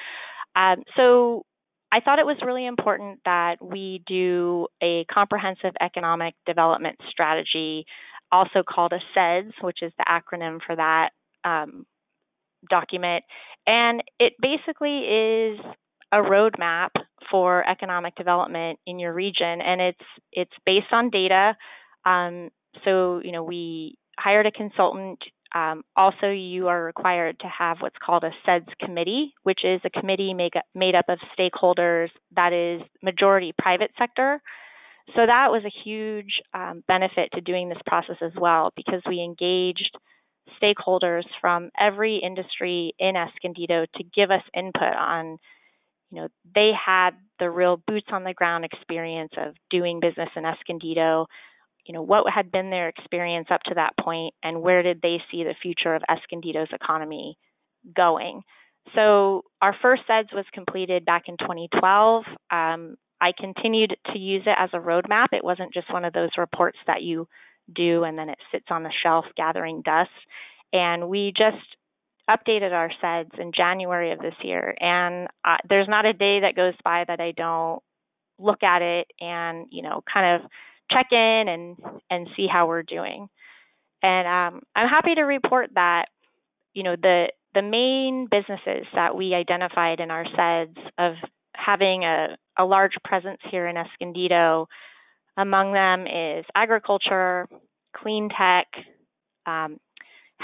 Um, 0.56 0.84
so 0.96 1.46
I 1.92 2.02
thought 2.02 2.20
it 2.20 2.26
was 2.26 2.38
really 2.46 2.68
important 2.68 3.20
that 3.26 3.58
we 3.62 4.04
do 4.08 4.68
a 4.82 5.06
comprehensive 5.12 5.74
economic 5.82 6.36
development 6.46 6.98
strategy, 7.10 7.86
also 8.32 8.64
called 8.68 8.94
a 8.94 9.00
CEDS, 9.18 9.54
which 9.62 9.80
is 9.82 9.92
the 9.98 10.06
acronym 10.08 10.60
for 10.66 10.76
that 10.76 11.10
um, 11.44 11.86
document. 12.70 13.24
And 13.66 14.04
it 14.20 14.34
basically 14.42 15.00
is 15.00 15.60
a 16.12 16.18
roadmap 16.18 16.90
for 17.30 17.68
economic 17.68 18.16
development 18.16 18.80
in 18.86 19.00
your 19.00 19.14
region, 19.14 19.62
and 19.62 19.82
it's 19.82 20.06
it's 20.32 20.52
based 20.66 20.92
on 20.92 21.10
data. 21.10 21.56
Um, 22.06 22.50
so 22.84 23.22
you 23.24 23.32
know 23.32 23.44
we 23.44 23.98
hired 24.18 24.46
a 24.46 24.52
consultant. 24.52 25.20
Um, 25.54 25.84
also, 25.96 26.30
you 26.30 26.68
are 26.68 26.84
required 26.84 27.40
to 27.40 27.48
have 27.48 27.78
what's 27.80 27.96
called 28.04 28.24
a 28.24 28.32
CEDS 28.46 28.68
committee, 28.80 29.34
which 29.44 29.62
is 29.64 29.82
a 29.84 29.90
committee 29.90 30.34
make, 30.34 30.54
made 30.76 30.96
up 30.96 31.06
of 31.10 31.18
stakeholders 31.38 32.10
that 32.36 32.54
is 32.54 32.82
majority 33.02 33.54
private 33.58 33.92
sector. 33.98 34.42
So 35.16 35.26
that 35.26 35.50
was 35.50 35.64
a 35.66 35.84
huge 35.84 36.42
um, 36.54 36.84
benefit 36.88 37.30
to 37.34 37.42
doing 37.42 37.70
this 37.70 37.80
process 37.88 38.18
as 38.22 38.32
well 38.40 38.72
because 38.76 39.02
we 39.08 39.22
engaged 39.22 39.98
stakeholders 40.62 41.24
from 41.42 41.70
every 41.80 42.18
industry 42.18 42.94
in 43.00 43.16
Escondido 43.16 43.86
to 43.96 44.04
give 44.16 44.30
us 44.30 44.44
input 44.56 44.96
on, 44.96 45.38
you 46.12 46.22
know, 46.22 46.28
they 46.54 46.72
had 46.74 47.12
the 47.40 47.50
real 47.50 47.82
boots 47.88 48.08
on 48.12 48.24
the 48.24 48.34
ground 48.34 48.66
experience 48.66 49.32
of 49.38 49.56
doing 49.72 50.00
business 50.00 50.30
in 50.36 50.46
Escondido 50.46 51.26
you 51.90 51.94
know, 51.94 52.04
what 52.04 52.32
had 52.32 52.52
been 52.52 52.70
their 52.70 52.88
experience 52.88 53.48
up 53.50 53.62
to 53.64 53.74
that 53.74 53.94
point 54.00 54.36
and 54.44 54.62
where 54.62 54.84
did 54.84 55.02
they 55.02 55.18
see 55.32 55.44
the 55.44 55.56
future 55.60 55.96
of 55.96 56.04
Escondido's 56.08 56.70
economy 56.72 57.36
going. 57.96 58.44
So 58.94 59.42
our 59.60 59.76
first 59.82 60.04
CEDS 60.08 60.32
was 60.32 60.46
completed 60.54 61.04
back 61.04 61.24
in 61.26 61.36
2012. 61.38 62.26
Um, 62.52 62.96
I 63.20 63.32
continued 63.36 63.96
to 64.14 64.20
use 64.20 64.44
it 64.46 64.56
as 64.56 64.70
a 64.74 64.78
roadmap. 64.78 65.30
It 65.32 65.44
wasn't 65.44 65.74
just 65.74 65.92
one 65.92 66.06
of 66.06 66.14
those 66.14 66.30
reports 66.38 66.78
that 66.86 67.02
you 67.02 67.28
do 67.76 68.04
and 68.04 68.16
then 68.20 68.30
it 68.30 68.38
sits 68.52 68.68
on 68.70 68.84
the 68.84 68.94
shelf 69.02 69.26
gathering 69.36 69.82
dust. 69.84 70.12
And 70.72 71.10
we 71.10 71.34
just 71.36 71.58
updated 72.30 72.72
our 72.72 72.92
CEDS 73.02 73.40
in 73.40 73.52
January 73.52 74.12
of 74.12 74.20
this 74.20 74.36
year. 74.44 74.76
And 74.80 75.28
uh, 75.44 75.58
there's 75.68 75.88
not 75.90 76.06
a 76.06 76.14
day 76.14 76.42
that 76.42 76.56
goes 76.56 76.76
by 76.84 77.06
that 77.08 77.20
I 77.20 77.32
don't 77.36 77.82
look 78.38 78.62
at 78.62 78.84
it 78.84 79.08
and, 79.20 79.66
you 79.72 79.82
know, 79.82 80.04
kind 80.14 80.36
of 80.36 80.52
check 80.92 81.08
in 81.12 81.46
and 81.48 81.78
and 82.10 82.28
see 82.36 82.48
how 82.52 82.68
we're 82.68 82.84
doing. 82.84 83.30
And 84.02 84.28
um, 84.28 84.62
I'm 84.76 84.88
happy 84.88 85.16
to 85.16 85.24
report 85.24 85.72
that 85.76 86.06
you 86.74 86.84
know 86.84 86.96
the 86.96 87.28
the 87.54 87.62
main 87.62 88.28
businesses 88.30 88.86
that 88.94 89.16
we 89.16 89.34
identified 89.34 90.00
in 90.00 90.12
our 90.12 90.26
CEDS 90.26 90.78
of 90.98 91.14
having 91.56 92.04
a, 92.04 92.38
a 92.58 92.64
large 92.64 92.94
presence 93.04 93.40
here 93.50 93.68
in 93.68 93.76
Escondido. 93.76 94.68
Among 95.36 95.74
them 95.74 96.06
is 96.06 96.46
agriculture, 96.56 97.48
clean 97.96 98.30
tech, 98.30 98.68
um, 99.46 99.80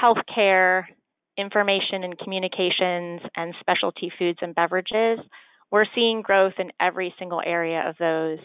healthcare, 0.02 0.84
information 1.38 2.04
and 2.04 2.18
communications, 2.18 3.22
and 3.36 3.54
specialty 3.60 4.12
foods 4.18 4.40
and 4.42 4.56
beverages. 4.56 5.20
We're 5.72 5.86
seeing 5.94 6.22
growth 6.22 6.54
in 6.60 6.72
every 6.80 7.14
single 7.20 7.42
area 7.46 7.88
of 7.88 7.96
those 8.00 8.40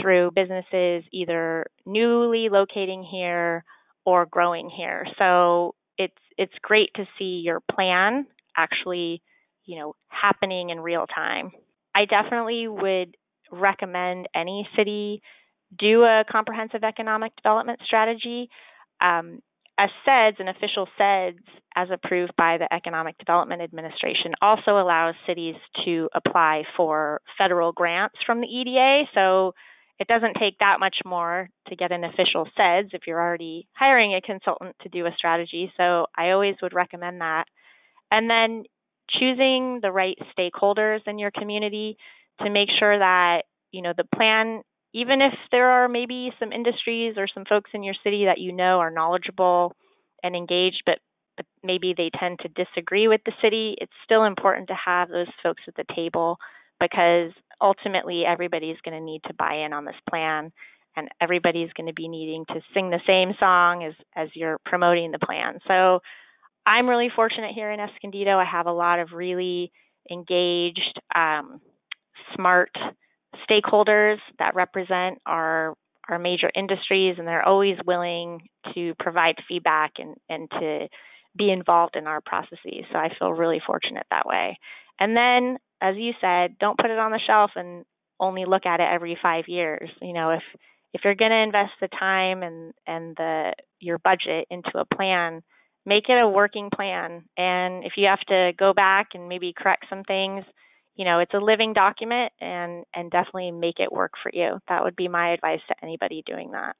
through 0.00 0.30
businesses 0.34 1.04
either 1.12 1.66
newly 1.84 2.48
locating 2.48 3.02
here 3.04 3.64
or 4.04 4.26
growing 4.26 4.70
here. 4.70 5.06
So 5.18 5.74
it's 5.98 6.14
it's 6.38 6.54
great 6.62 6.90
to 6.96 7.04
see 7.18 7.42
your 7.44 7.60
plan 7.70 8.26
actually, 8.56 9.22
you 9.64 9.78
know, 9.78 9.94
happening 10.08 10.70
in 10.70 10.80
real 10.80 11.06
time. 11.06 11.52
I 11.94 12.04
definitely 12.06 12.68
would 12.68 13.16
recommend 13.50 14.28
any 14.34 14.66
city 14.76 15.22
do 15.78 16.02
a 16.02 16.24
comprehensive 16.30 16.84
economic 16.84 17.34
development 17.36 17.80
strategy. 17.84 18.50
Um, 19.00 19.40
a 19.78 19.86
CEDS, 20.06 20.38
an 20.38 20.48
official 20.48 20.86
CEDS, 21.00 21.38
as 21.74 21.88
approved 21.90 22.34
by 22.36 22.58
the 22.58 22.72
Economic 22.72 23.16
Development 23.18 23.62
Administration, 23.62 24.32
also 24.42 24.78
allows 24.78 25.14
cities 25.26 25.54
to 25.84 26.08
apply 26.14 26.64
for 26.76 27.22
federal 27.38 27.72
grants 27.72 28.16
from 28.26 28.40
the 28.42 28.46
EDA. 28.46 29.04
So 29.14 29.54
it 29.98 30.08
doesn't 30.08 30.36
take 30.40 30.58
that 30.58 30.80
much 30.80 30.96
more 31.04 31.48
to 31.68 31.76
get 31.76 31.92
an 31.92 32.04
official 32.04 32.48
CEDS 32.58 32.90
if 32.92 33.02
you're 33.06 33.20
already 33.20 33.68
hiring 33.72 34.14
a 34.14 34.20
consultant 34.20 34.74
to 34.82 34.88
do 34.88 35.06
a 35.06 35.14
strategy. 35.16 35.72
So 35.76 36.06
I 36.16 36.30
always 36.30 36.56
would 36.62 36.74
recommend 36.74 37.20
that. 37.20 37.44
And 38.10 38.28
then 38.28 38.64
choosing 39.10 39.80
the 39.82 39.92
right 39.92 40.16
stakeholders 40.36 41.00
in 41.06 41.18
your 41.18 41.30
community 41.30 41.96
to 42.40 42.50
make 42.50 42.68
sure 42.78 42.98
that, 42.98 43.42
you 43.70 43.82
know, 43.82 43.92
the 43.96 44.08
plan, 44.14 44.62
even 44.94 45.20
if 45.20 45.34
there 45.50 45.70
are 45.70 45.88
maybe 45.88 46.32
some 46.40 46.52
industries 46.52 47.14
or 47.16 47.26
some 47.32 47.44
folks 47.48 47.70
in 47.74 47.82
your 47.82 47.94
city 48.02 48.24
that 48.26 48.40
you 48.40 48.52
know 48.52 48.80
are 48.80 48.90
knowledgeable 48.90 49.74
and 50.22 50.34
engaged, 50.34 50.82
but 50.84 50.98
but 51.36 51.46
maybe 51.62 51.94
they 51.96 52.10
tend 52.18 52.38
to 52.40 52.48
disagree 52.48 53.08
with 53.08 53.22
the 53.24 53.32
city, 53.42 53.74
it's 53.80 53.92
still 54.04 54.24
important 54.24 54.68
to 54.68 54.74
have 54.74 55.08
those 55.08 55.28
folks 55.42 55.62
at 55.66 55.74
the 55.76 55.94
table 55.94 56.36
because 56.78 57.32
ultimately 57.62 58.24
everybody's 58.26 58.80
going 58.84 58.98
to 58.98 59.04
need 59.04 59.22
to 59.26 59.34
buy 59.34 59.64
in 59.64 59.72
on 59.72 59.84
this 59.84 59.94
plan 60.08 60.52
and 60.96 61.08
everybody's 61.20 61.72
going 61.72 61.86
to 61.86 61.94
be 61.94 62.08
needing 62.08 62.44
to 62.46 62.60
sing 62.74 62.90
the 62.90 63.00
same 63.06 63.34
song 63.38 63.84
as 63.84 63.94
as 64.14 64.28
you're 64.34 64.58
promoting 64.66 65.10
the 65.10 65.18
plan. 65.18 65.58
So 65.66 66.00
I'm 66.66 66.88
really 66.88 67.08
fortunate 67.14 67.52
here 67.54 67.70
in 67.70 67.80
Escondido. 67.80 68.38
I 68.38 68.44
have 68.44 68.66
a 68.66 68.72
lot 68.72 68.98
of 68.98 69.12
really 69.12 69.72
engaged, 70.10 71.00
um, 71.14 71.60
smart 72.34 72.70
stakeholders 73.48 74.18
that 74.38 74.54
represent 74.54 75.18
our 75.26 75.74
our 76.08 76.18
major 76.18 76.50
industries, 76.54 77.16
and 77.18 77.26
they're 77.26 77.46
always 77.46 77.76
willing 77.86 78.48
to 78.74 78.94
provide 78.98 79.36
feedback 79.48 79.92
and 79.98 80.16
and 80.28 80.50
to 80.50 80.88
be 81.36 81.50
involved 81.50 81.96
in 81.96 82.06
our 82.06 82.20
processes. 82.20 82.84
So 82.92 82.98
I 82.98 83.08
feel 83.18 83.32
really 83.32 83.62
fortunate 83.66 84.06
that 84.10 84.26
way. 84.26 84.58
And 85.00 85.16
then 85.16 85.58
as 85.82 85.96
you 85.96 86.12
said, 86.20 86.58
don't 86.58 86.78
put 86.78 86.90
it 86.90 86.98
on 86.98 87.10
the 87.10 87.20
shelf 87.26 87.50
and 87.56 87.84
only 88.20 88.44
look 88.44 88.64
at 88.64 88.80
it 88.80 88.88
every 88.90 89.18
five 89.20 89.44
years. 89.48 89.90
You 90.00 90.12
know, 90.12 90.30
if 90.30 90.42
if 90.94 91.00
you're 91.04 91.16
going 91.16 91.32
to 91.32 91.42
invest 91.42 91.72
the 91.80 91.88
time 91.88 92.42
and 92.42 92.72
and 92.86 93.16
the 93.16 93.52
your 93.80 93.98
budget 93.98 94.46
into 94.48 94.70
a 94.78 94.84
plan, 94.84 95.42
make 95.84 96.08
it 96.08 96.22
a 96.22 96.28
working 96.28 96.70
plan. 96.72 97.24
And 97.36 97.84
if 97.84 97.94
you 97.96 98.06
have 98.06 98.20
to 98.28 98.52
go 98.56 98.72
back 98.72 99.08
and 99.14 99.28
maybe 99.28 99.52
correct 99.56 99.86
some 99.90 100.04
things, 100.04 100.44
you 100.94 101.04
know, 101.04 101.18
it's 101.18 101.34
a 101.34 101.38
living 101.38 101.72
document 101.72 102.32
and 102.40 102.84
and 102.94 103.10
definitely 103.10 103.50
make 103.50 103.80
it 103.80 103.92
work 103.92 104.12
for 104.22 104.30
you. 104.32 104.60
That 104.68 104.84
would 104.84 104.96
be 104.96 105.08
my 105.08 105.32
advice 105.32 105.60
to 105.68 105.74
anybody 105.82 106.22
doing 106.24 106.52
that. 106.52 106.76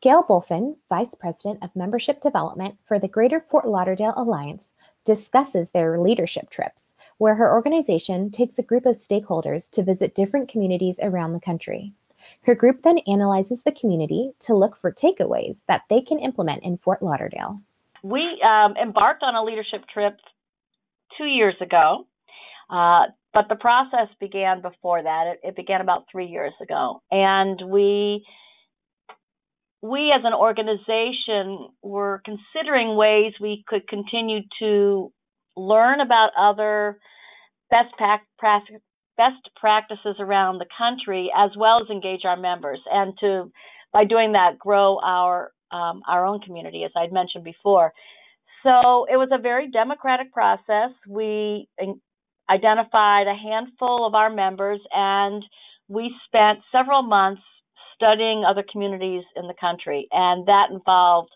Gail 0.00 0.22
Bolfin, 0.22 0.76
Vice 0.88 1.14
President 1.14 1.62
of 1.62 1.76
Membership 1.76 2.20
Development 2.20 2.76
for 2.86 2.98
the 2.98 3.08
Greater 3.08 3.40
Fort 3.40 3.66
Lauderdale 3.66 4.14
Alliance, 4.16 4.72
discusses 5.04 5.70
their 5.70 5.98
leadership 5.98 6.48
trips 6.50 6.94
where 7.18 7.34
her 7.34 7.52
organization 7.52 8.30
takes 8.30 8.58
a 8.58 8.62
group 8.62 8.86
of 8.86 8.94
stakeholders 8.94 9.70
to 9.70 9.82
visit 9.82 10.14
different 10.14 10.48
communities 10.48 11.00
around 11.02 11.32
the 11.32 11.40
country. 11.40 11.92
Her 12.42 12.54
group 12.54 12.82
then 12.82 12.98
analyzes 13.06 13.62
the 13.62 13.72
community 13.72 14.32
to 14.40 14.54
look 14.54 14.76
for 14.80 14.92
takeaways 14.92 15.64
that 15.66 15.82
they 15.88 16.00
can 16.00 16.18
implement 16.18 16.64
in 16.64 16.78
Fort 16.78 17.02
Lauderdale. 17.02 17.60
We 18.02 18.42
um, 18.44 18.74
embarked 18.76 19.22
on 19.22 19.34
a 19.34 19.42
leadership 19.42 19.84
trip 19.92 20.16
two 21.18 21.24
years 21.24 21.54
ago, 21.60 22.06
uh, 22.70 23.06
but 23.32 23.48
the 23.48 23.56
process 23.56 24.08
began 24.20 24.62
before 24.62 25.02
that. 25.02 25.34
It, 25.34 25.48
it 25.48 25.56
began 25.56 25.80
about 25.80 26.06
three 26.10 26.26
years 26.26 26.52
ago, 26.62 27.02
and 27.10 27.60
we 27.70 28.24
we 29.82 30.12
as 30.12 30.22
an 30.24 30.34
organization 30.34 31.68
were 31.82 32.22
considering 32.24 32.96
ways 32.96 33.34
we 33.40 33.64
could 33.68 33.86
continue 33.88 34.40
to 34.60 35.12
learn 35.56 36.00
about 36.00 36.30
other 36.38 36.98
best 37.70 37.94
practices 38.38 38.80
best 39.16 39.48
practices 39.56 40.16
around 40.18 40.58
the 40.58 40.66
country 40.76 41.30
as 41.34 41.50
well 41.56 41.80
as 41.80 41.88
engage 41.88 42.26
our 42.26 42.36
members 42.36 42.78
and 42.90 43.14
to 43.18 43.50
by 43.92 44.04
doing 44.04 44.32
that 44.32 44.58
grow 44.58 44.98
our 45.02 45.52
um, 45.72 46.02
our 46.06 46.26
own 46.26 46.40
community 46.40 46.84
as 46.84 46.90
I'd 46.94 47.12
mentioned 47.12 47.44
before. 47.44 47.92
So 48.62 49.06
it 49.10 49.16
was 49.16 49.28
a 49.32 49.40
very 49.40 49.70
democratic 49.70 50.32
process. 50.32 50.90
We 51.08 51.68
identified 52.50 53.26
a 53.26 53.34
handful 53.34 54.06
of 54.06 54.14
our 54.14 54.30
members 54.30 54.80
and 54.92 55.42
we 55.88 56.12
spent 56.26 56.60
several 56.72 57.02
months 57.02 57.42
studying 57.94 58.44
other 58.44 58.64
communities 58.70 59.24
in 59.34 59.46
the 59.46 59.54
country 59.58 60.08
and 60.12 60.46
that 60.46 60.66
involved 60.70 61.30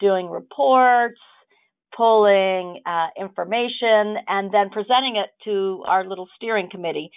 doing 0.00 0.30
reports, 0.30 1.20
pulling 1.98 2.80
uh, 2.86 3.08
information 3.20 4.16
and 4.28 4.54
then 4.54 4.70
presenting 4.70 5.16
it 5.16 5.30
to 5.44 5.82
our 5.86 6.08
little 6.08 6.28
steering 6.36 6.68
committee. 6.70 7.10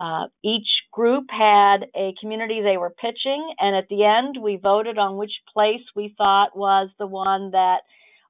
Uh, 0.00 0.24
each 0.44 0.66
group 0.92 1.26
had 1.30 1.86
a 1.94 2.12
community 2.20 2.60
they 2.60 2.76
were 2.76 2.90
pitching, 2.90 3.54
and 3.60 3.76
at 3.76 3.88
the 3.88 4.04
end, 4.04 4.36
we 4.42 4.56
voted 4.60 4.98
on 4.98 5.16
which 5.16 5.30
place 5.52 5.82
we 5.94 6.12
thought 6.18 6.56
was 6.56 6.90
the 6.98 7.06
one 7.06 7.52
that 7.52 7.82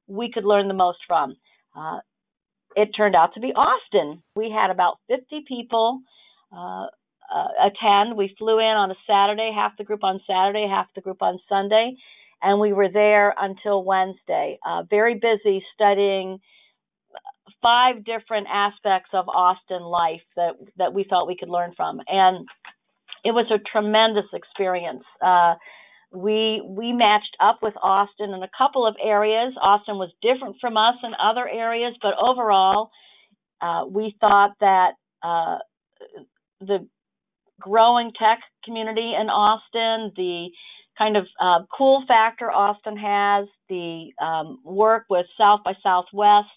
we 0.07 0.31
could 0.31 0.45
learn 0.45 0.69
the 0.69 0.75
most 0.75 0.99
from. 1.09 1.37
Uh, 1.75 2.01
it 2.77 2.91
turned 2.95 3.17
out 3.17 3.33
to 3.35 3.41
be 3.41 3.53
Austin. 3.55 4.23
We 4.37 4.55
had 4.55 4.71
about 4.71 4.99
50 5.09 5.45
people 5.49 6.01
uh, 6.53 6.87
uh, 7.35 7.49
attend. 7.67 8.17
We 8.17 8.35
flew 8.39 8.59
in 8.59 8.77
on 8.77 8.91
a 8.91 8.95
Saturday, 9.07 9.51
half 9.55 9.73
the 9.79 9.85
group 9.85 10.05
on 10.05 10.21
Saturday, 10.27 10.67
half 10.69 10.87
the 10.95 11.01
group 11.01 11.23
on 11.23 11.39
Sunday, 11.49 11.95
and 12.43 12.61
we 12.61 12.73
were 12.73 12.91
there 12.93 13.35
until 13.39 13.85
Wednesday. 13.85 14.59
Uh, 14.67 14.83
very 14.89 15.15
busy 15.15 15.65
studying 15.75 16.39
five 17.63 18.05
different 18.05 18.47
aspects 18.53 19.11
of 19.13 19.29
Austin 19.29 19.83
life 19.83 20.23
that 20.37 20.55
that 20.77 20.93
we 20.93 21.05
felt 21.09 21.29
we 21.29 21.37
could 21.37 21.49
learn 21.49 21.73
from, 21.77 22.01
and 22.09 22.47
it 23.25 23.33
was 23.33 23.47
a 23.51 23.59
tremendous 23.71 24.27
experience. 24.33 25.05
Uh, 25.25 25.55
we 26.13 26.63
we 26.65 26.93
matched 26.93 27.37
up 27.41 27.59
with 27.63 27.75
Austin 27.83 28.31
in 28.31 28.43
a 28.43 28.51
couple 28.57 28.87
of 28.87 28.95
areas. 29.03 29.55
Austin 29.61 29.97
was 29.97 30.11
different 30.23 30.57
from 30.61 30.77
us 30.77 30.95
in 31.03 31.13
other 31.21 31.49
areas, 31.49 31.95
but 32.03 32.15
overall, 32.21 32.91
uh, 33.61 33.85
we 33.89 34.15
thought 34.21 34.53
that 34.61 34.93
uh, 35.23 35.59
the 36.61 36.87
growing 37.61 38.13
tech 38.19 38.41
community 38.65 39.13
in 39.19 39.29
Austin, 39.29 40.13
the 40.17 40.49
kind 40.97 41.17
of 41.17 41.27
uh, 41.41 41.65
cool 41.77 42.05
factor 42.07 42.51
Austin 42.51 42.97
has, 42.97 43.49
the 43.69 44.11
um, 44.23 44.61
work 44.65 45.05
with 45.11 45.27
South 45.39 45.61
by 45.65 45.73
Southwest, 45.83 46.49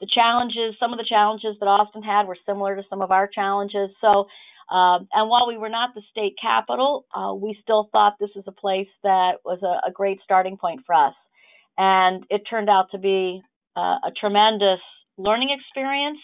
the 0.00 0.08
challenges, 0.12 0.74
some 0.80 0.92
of 0.92 0.98
the 0.98 1.06
challenges 1.08 1.56
that 1.60 1.66
Austin 1.66 2.02
had 2.02 2.26
were 2.26 2.36
similar 2.46 2.76
to 2.76 2.82
some 2.90 3.00
of 3.00 3.10
our 3.10 3.28
challenges. 3.32 3.90
So, 4.00 4.26
um, 4.74 5.08
and 5.12 5.28
while 5.30 5.46
we 5.46 5.58
were 5.58 5.68
not 5.68 5.90
the 5.94 6.02
state 6.10 6.34
capital, 6.40 7.06
uh, 7.14 7.34
we 7.34 7.56
still 7.62 7.88
thought 7.92 8.14
this 8.18 8.30
was 8.34 8.44
a 8.46 8.52
place 8.52 8.88
that 9.02 9.38
was 9.44 9.60
a, 9.62 9.88
a, 9.88 9.92
great 9.92 10.18
starting 10.24 10.56
point 10.56 10.80
for 10.86 10.94
us. 10.94 11.14
And 11.76 12.24
it 12.30 12.42
turned 12.48 12.70
out 12.70 12.86
to 12.92 12.98
be 12.98 13.42
uh, 13.76 13.98
a 14.02 14.10
tremendous 14.18 14.80
learning 15.18 15.56
experience 15.58 16.18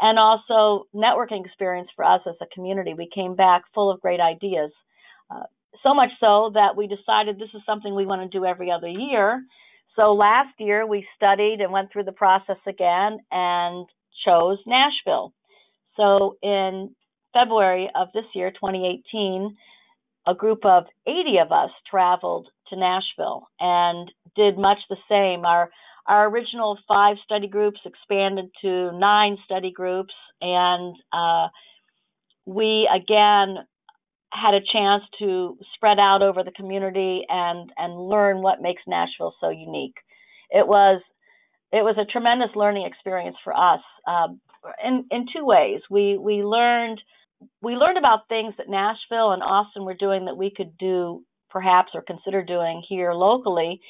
and 0.00 0.18
also 0.18 0.86
networking 0.94 1.44
experience 1.44 1.88
for 1.94 2.04
us 2.04 2.20
as 2.26 2.34
a 2.40 2.46
community. 2.54 2.94
We 2.94 3.10
came 3.12 3.34
back 3.34 3.62
full 3.74 3.90
of 3.90 4.00
great 4.00 4.20
ideas. 4.20 4.70
Uh, 5.30 5.44
so 5.82 5.94
much 5.94 6.10
so 6.20 6.50
that 6.54 6.76
we 6.76 6.86
decided 6.86 7.38
this 7.38 7.54
is 7.54 7.62
something 7.66 7.94
we 7.94 8.06
want 8.06 8.30
to 8.30 8.38
do 8.38 8.44
every 8.44 8.70
other 8.70 8.88
year. 8.88 9.42
So 9.96 10.12
last 10.12 10.54
year 10.58 10.86
we 10.86 11.06
studied 11.16 11.58
and 11.60 11.72
went 11.72 11.92
through 11.92 12.04
the 12.04 12.12
process 12.12 12.56
again 12.66 13.18
and 13.30 13.86
chose 14.24 14.58
Nashville. 14.66 15.32
So 15.96 16.36
in 16.42 16.94
February 17.32 17.90
of 17.94 18.08
this 18.14 18.24
year, 18.34 18.50
2018, 18.50 19.56
a 20.26 20.34
group 20.34 20.64
of 20.64 20.84
80 21.06 21.38
of 21.44 21.52
us 21.52 21.70
traveled 21.90 22.48
to 22.68 22.76
Nashville 22.76 23.48
and 23.58 24.10
did 24.36 24.56
much 24.56 24.78
the 24.88 24.96
same. 25.08 25.44
Our 25.44 25.70
our 26.06 26.28
original 26.28 26.78
five 26.88 27.16
study 27.24 27.46
groups 27.46 27.78
expanded 27.84 28.46
to 28.62 28.90
nine 28.98 29.38
study 29.44 29.70
groups, 29.70 30.14
and 30.40 30.96
uh, 31.12 31.46
we 32.44 32.88
again 32.92 33.58
had 34.32 34.54
a 34.54 34.60
chance 34.72 35.02
to 35.18 35.58
spread 35.74 35.98
out 35.98 36.22
over 36.22 36.42
the 36.42 36.52
community 36.52 37.22
and 37.28 37.70
and 37.76 38.08
learn 38.08 38.42
what 38.42 38.62
makes 38.62 38.82
Nashville 38.86 39.34
so 39.40 39.50
unique. 39.50 39.96
It 40.50 40.66
was 40.66 41.02
it 41.72 41.82
was 41.82 41.96
a 41.98 42.10
tremendous 42.10 42.50
learning 42.54 42.86
experience 42.86 43.36
for 43.44 43.52
us 43.54 43.80
um, 44.06 44.40
in 44.84 45.04
in 45.10 45.26
two 45.34 45.44
ways. 45.44 45.80
We 45.90 46.18
we 46.18 46.42
learned 46.42 47.00
we 47.60 47.74
learned 47.74 47.98
about 47.98 48.28
things 48.28 48.54
that 48.58 48.68
Nashville 48.68 49.32
and 49.32 49.42
Austin 49.42 49.84
were 49.84 49.94
doing 49.94 50.26
that 50.26 50.36
we 50.36 50.52
could 50.54 50.78
do 50.78 51.22
perhaps 51.50 51.90
or 51.94 52.02
consider 52.02 52.42
doing 52.42 52.82
here 52.88 53.12
locally. 53.12 53.80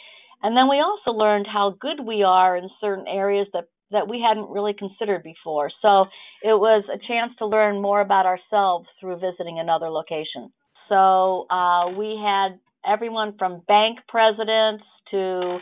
And 0.42 0.56
then 0.56 0.68
we 0.68 0.82
also 0.82 1.16
learned 1.16 1.46
how 1.46 1.76
good 1.80 2.04
we 2.04 2.24
are 2.24 2.56
in 2.56 2.68
certain 2.80 3.06
areas 3.06 3.46
that 3.52 3.66
that 3.92 4.08
we 4.08 4.24
hadn't 4.26 4.50
really 4.50 4.74
considered 4.74 5.22
before. 5.22 5.70
So 5.80 6.06
it 6.42 6.58
was 6.58 6.84
a 6.92 6.98
chance 6.98 7.32
to 7.38 7.46
learn 7.46 7.80
more 7.80 8.00
about 8.00 8.26
ourselves 8.26 8.86
through 9.00 9.20
visiting 9.20 9.58
another 9.58 9.88
location. 9.88 10.52
So 10.88 11.46
uh, 11.50 11.92
we 11.96 12.20
had 12.22 12.58
everyone 12.84 13.36
from 13.38 13.62
bank 13.68 13.98
presidents 14.08 14.84
to 15.10 15.58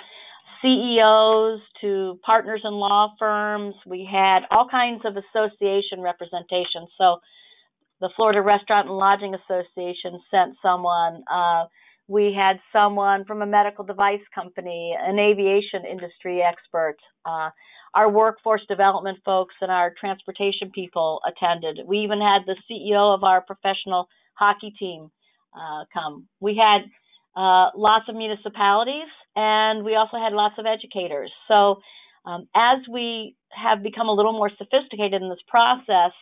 CEOs 0.63 1.61
to 1.81 2.19
partners 2.25 2.63
in 2.65 2.73
law 2.73 3.15
firms. 3.19 3.75
We 3.87 4.09
had 4.11 4.41
all 4.51 4.69
kinds 4.71 5.03
of 5.05 5.15
association 5.17 6.01
representation. 6.01 6.87
So 6.99 7.19
the 8.01 8.11
Florida 8.17 8.43
Restaurant 8.43 8.89
and 8.89 8.97
Lodging 8.97 9.35
Association 9.35 10.21
sent 10.31 10.57
someone. 10.63 11.23
Uh, 11.31 11.65
we 12.09 12.35
had 12.37 12.59
someone 12.73 13.25
from 13.25 13.41
a 13.41 13.47
medical 13.47 13.85
device 13.85 14.25
company, 14.35 14.95
an 14.99 15.19
aviation 15.19 15.85
industry 15.91 16.43
expert. 16.43 16.97
Uh, 17.25 17.51
our 17.95 18.11
workforce 18.11 18.63
development 18.69 19.19
folks 19.25 19.55
and 19.61 19.71
our 19.71 19.93
transportation 19.99 20.71
people 20.75 21.21
attended. 21.27 21.81
We 21.87 21.99
even 21.99 22.21
had 22.21 22.43
the 22.47 22.57
CEO 22.71 23.15
of 23.15 23.25
our 23.25 23.41
professional 23.41 24.09
hockey 24.35 24.73
team 24.79 25.11
uh, 25.55 25.85
come. 25.93 26.29
We 26.41 26.57
had 26.57 26.83
uh, 27.37 27.71
lots 27.77 28.07
of 28.09 28.15
municipalities 28.15 29.09
and 29.35 29.85
we 29.85 29.97
also 29.97 30.19
had 30.19 30.33
lots 30.33 30.55
of 30.59 30.67
educators. 30.67 31.33
So 31.49 31.81
um, 32.25 32.49
as 32.55 32.79
we 32.91 33.35
have 33.51 33.83
become 33.83 34.09
a 34.09 34.15
little 34.15 34.33
more 34.33 34.51
sophisticated 34.51 35.23
in 35.23 35.29
this 35.29 35.43
process, 35.49 36.13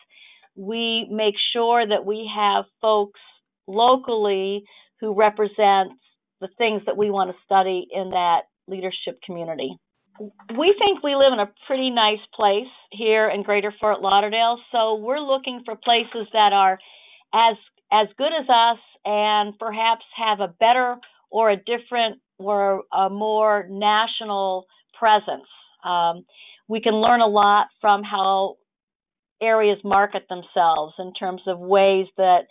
we 0.56 1.06
make 1.10 1.34
sure 1.52 1.86
that 1.86 2.04
we 2.04 2.30
have 2.34 2.64
folks 2.80 3.20
locally 3.66 4.64
who 5.00 5.14
represent 5.14 5.92
the 6.40 6.48
things 6.56 6.82
that 6.86 6.96
we 6.96 7.10
want 7.10 7.30
to 7.30 7.36
study 7.44 7.86
in 7.92 8.10
that 8.10 8.42
leadership 8.66 9.20
community 9.24 9.76
we 10.20 10.74
think 10.78 11.02
we 11.02 11.14
live 11.14 11.32
in 11.32 11.40
a 11.40 11.50
pretty 11.66 11.90
nice 11.90 12.24
place 12.34 12.70
here 12.90 13.28
in 13.28 13.42
Greater 13.42 13.72
Fort 13.80 14.00
Lauderdale, 14.00 14.58
so 14.72 14.96
we're 14.96 15.20
looking 15.20 15.62
for 15.64 15.76
places 15.76 16.26
that 16.32 16.52
are 16.52 16.78
as 17.32 17.56
as 17.92 18.08
good 18.18 18.32
as 18.38 18.46
us 18.48 18.78
and 19.04 19.58
perhaps 19.58 20.04
have 20.16 20.40
a 20.40 20.48
better 20.48 20.96
or 21.30 21.50
a 21.50 21.56
different 21.56 22.20
or 22.38 22.84
a 22.92 23.08
more 23.08 23.66
national 23.70 24.66
presence. 24.98 25.48
Um, 25.84 26.24
we 26.68 26.80
can 26.80 26.94
learn 26.94 27.20
a 27.20 27.26
lot 27.26 27.68
from 27.80 28.02
how 28.02 28.56
areas 29.40 29.78
market 29.84 30.26
themselves 30.28 30.94
in 30.98 31.12
terms 31.14 31.42
of 31.46 31.58
ways 31.58 32.06
that 32.16 32.42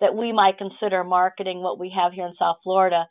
that 0.00 0.14
we 0.14 0.32
might 0.32 0.58
consider 0.58 1.02
marketing 1.02 1.62
what 1.62 1.78
we 1.78 1.92
have 1.96 2.12
here 2.12 2.26
in 2.26 2.34
South 2.38 2.58
Florida 2.62 3.06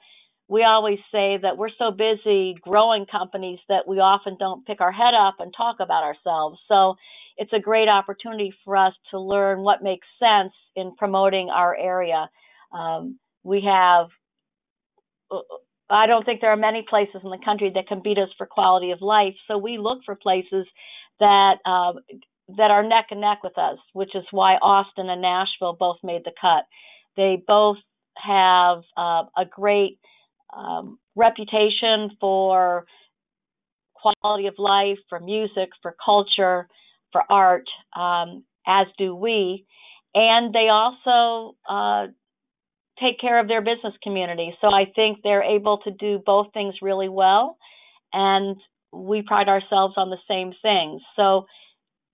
we 0.47 0.63
always 0.63 0.99
say 1.11 1.37
that 1.41 1.57
we're 1.57 1.69
so 1.77 1.91
busy 1.91 2.55
growing 2.61 3.05
companies 3.05 3.59
that 3.67 3.87
we 3.87 3.97
often 3.97 4.37
don't 4.39 4.65
pick 4.65 4.79
our 4.81 4.91
head 4.91 5.13
up 5.19 5.35
and 5.39 5.53
talk 5.55 5.77
about 5.79 6.03
ourselves. 6.03 6.59
So 6.67 6.95
it's 7.37 7.53
a 7.53 7.59
great 7.59 7.87
opportunity 7.89 8.53
for 8.63 8.77
us 8.77 8.93
to 9.11 9.19
learn 9.19 9.61
what 9.61 9.83
makes 9.83 10.07
sense 10.19 10.53
in 10.75 10.95
promoting 10.95 11.49
our 11.49 11.75
area. 11.75 12.29
Um, 12.71 13.19
we 13.43 13.67
have, 13.67 14.07
I 15.89 16.05
don't 16.07 16.25
think 16.25 16.41
there 16.41 16.51
are 16.51 16.57
many 16.57 16.85
places 16.87 17.21
in 17.23 17.29
the 17.31 17.39
country 17.43 17.71
that 17.73 17.87
can 17.87 18.01
beat 18.03 18.17
us 18.17 18.29
for 18.37 18.45
quality 18.45 18.91
of 18.91 19.01
life. 19.01 19.33
So 19.47 19.57
we 19.57 19.77
look 19.77 19.99
for 20.05 20.15
places 20.15 20.67
that 21.19 21.55
uh, 21.65 21.93
that 22.57 22.69
are 22.69 22.83
neck 22.83 23.07
and 23.09 23.21
neck 23.21 23.39
with 23.43 23.57
us, 23.57 23.79
which 23.93 24.13
is 24.13 24.23
why 24.31 24.53
Austin 24.55 25.09
and 25.09 25.21
Nashville 25.21 25.75
both 25.79 25.97
made 26.03 26.21
the 26.23 26.31
cut. 26.39 26.65
They 27.17 27.41
both 27.45 27.77
have 28.17 28.83
uh, 28.95 29.23
a 29.35 29.45
great 29.49 29.97
um, 30.55 30.99
reputation 31.15 32.11
for 32.19 32.85
quality 33.93 34.47
of 34.47 34.55
life, 34.57 34.97
for 35.09 35.19
music, 35.19 35.69
for 35.81 35.95
culture, 36.03 36.67
for 37.11 37.23
art, 37.29 37.65
um, 37.95 38.43
as 38.67 38.87
do 38.97 39.15
we. 39.15 39.65
And 40.13 40.53
they 40.53 40.67
also 40.69 41.55
uh, 41.69 42.07
take 42.99 43.19
care 43.19 43.39
of 43.39 43.47
their 43.47 43.61
business 43.61 43.93
community. 44.03 44.53
So 44.61 44.67
I 44.67 44.85
think 44.95 45.19
they're 45.23 45.43
able 45.43 45.79
to 45.79 45.91
do 45.91 46.21
both 46.25 46.53
things 46.53 46.75
really 46.81 47.09
well. 47.09 47.57
And 48.13 48.57
we 48.93 49.21
pride 49.21 49.49
ourselves 49.49 49.95
on 49.97 50.09
the 50.09 50.17
same 50.27 50.53
things. 50.61 51.01
So 51.15 51.45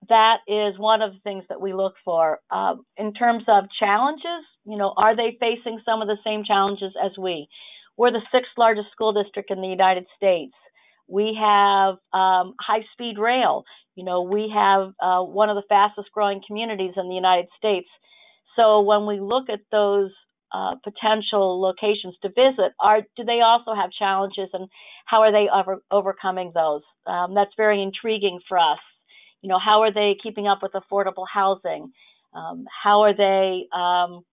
that 0.08 0.38
is 0.48 0.78
one 0.78 1.00
of 1.02 1.12
the 1.12 1.20
things 1.22 1.44
that 1.48 1.60
we 1.60 1.72
look 1.72 1.94
for. 2.04 2.40
Uh, 2.50 2.74
in 2.96 3.12
terms 3.14 3.44
of 3.46 3.64
challenges, 3.78 4.44
you 4.64 4.76
know, 4.76 4.92
are 4.96 5.14
they 5.14 5.36
facing 5.38 5.80
some 5.84 6.02
of 6.02 6.08
the 6.08 6.18
same 6.24 6.42
challenges 6.44 6.92
as 7.02 7.12
we? 7.18 7.48
We're 7.96 8.12
the 8.12 8.22
sixth 8.32 8.52
largest 8.56 8.90
school 8.92 9.12
district 9.12 9.50
in 9.50 9.60
the 9.60 9.68
United 9.68 10.06
States. 10.16 10.54
We 11.08 11.36
have 11.38 11.94
um, 12.12 12.54
high 12.60 12.84
speed 12.92 13.18
rail. 13.18 13.64
You 13.96 14.04
know, 14.04 14.22
we 14.22 14.50
have 14.54 14.92
uh, 15.02 15.22
one 15.22 15.50
of 15.50 15.56
the 15.56 15.68
fastest 15.68 16.08
growing 16.12 16.40
communities 16.46 16.94
in 16.96 17.08
the 17.08 17.14
United 17.14 17.48
States. 17.58 17.88
So 18.56 18.80
when 18.82 19.06
we 19.06 19.20
look 19.20 19.48
at 19.50 19.60
those 19.70 20.10
uh, 20.52 20.76
potential 20.84 21.60
locations 21.60 22.14
to 22.22 22.28
visit, 22.28 22.72
are 22.80 23.02
do 23.16 23.24
they 23.24 23.40
also 23.40 23.74
have 23.74 23.90
challenges, 23.90 24.48
and 24.52 24.68
how 25.06 25.22
are 25.22 25.32
they 25.32 25.48
over, 25.52 25.82
overcoming 25.90 26.52
those? 26.54 26.82
Um, 27.06 27.34
that's 27.34 27.52
very 27.56 27.82
intriguing 27.82 28.40
for 28.48 28.58
us. 28.58 28.78
You 29.42 29.48
know, 29.48 29.58
how 29.58 29.82
are 29.82 29.92
they 29.92 30.16
keeping 30.22 30.46
up 30.46 30.60
with 30.62 30.72
affordable 30.72 31.26
housing? 31.32 31.92
Um, 32.34 32.64
how 32.82 33.02
are 33.02 33.16
they 33.16 33.66
um, 33.74 34.24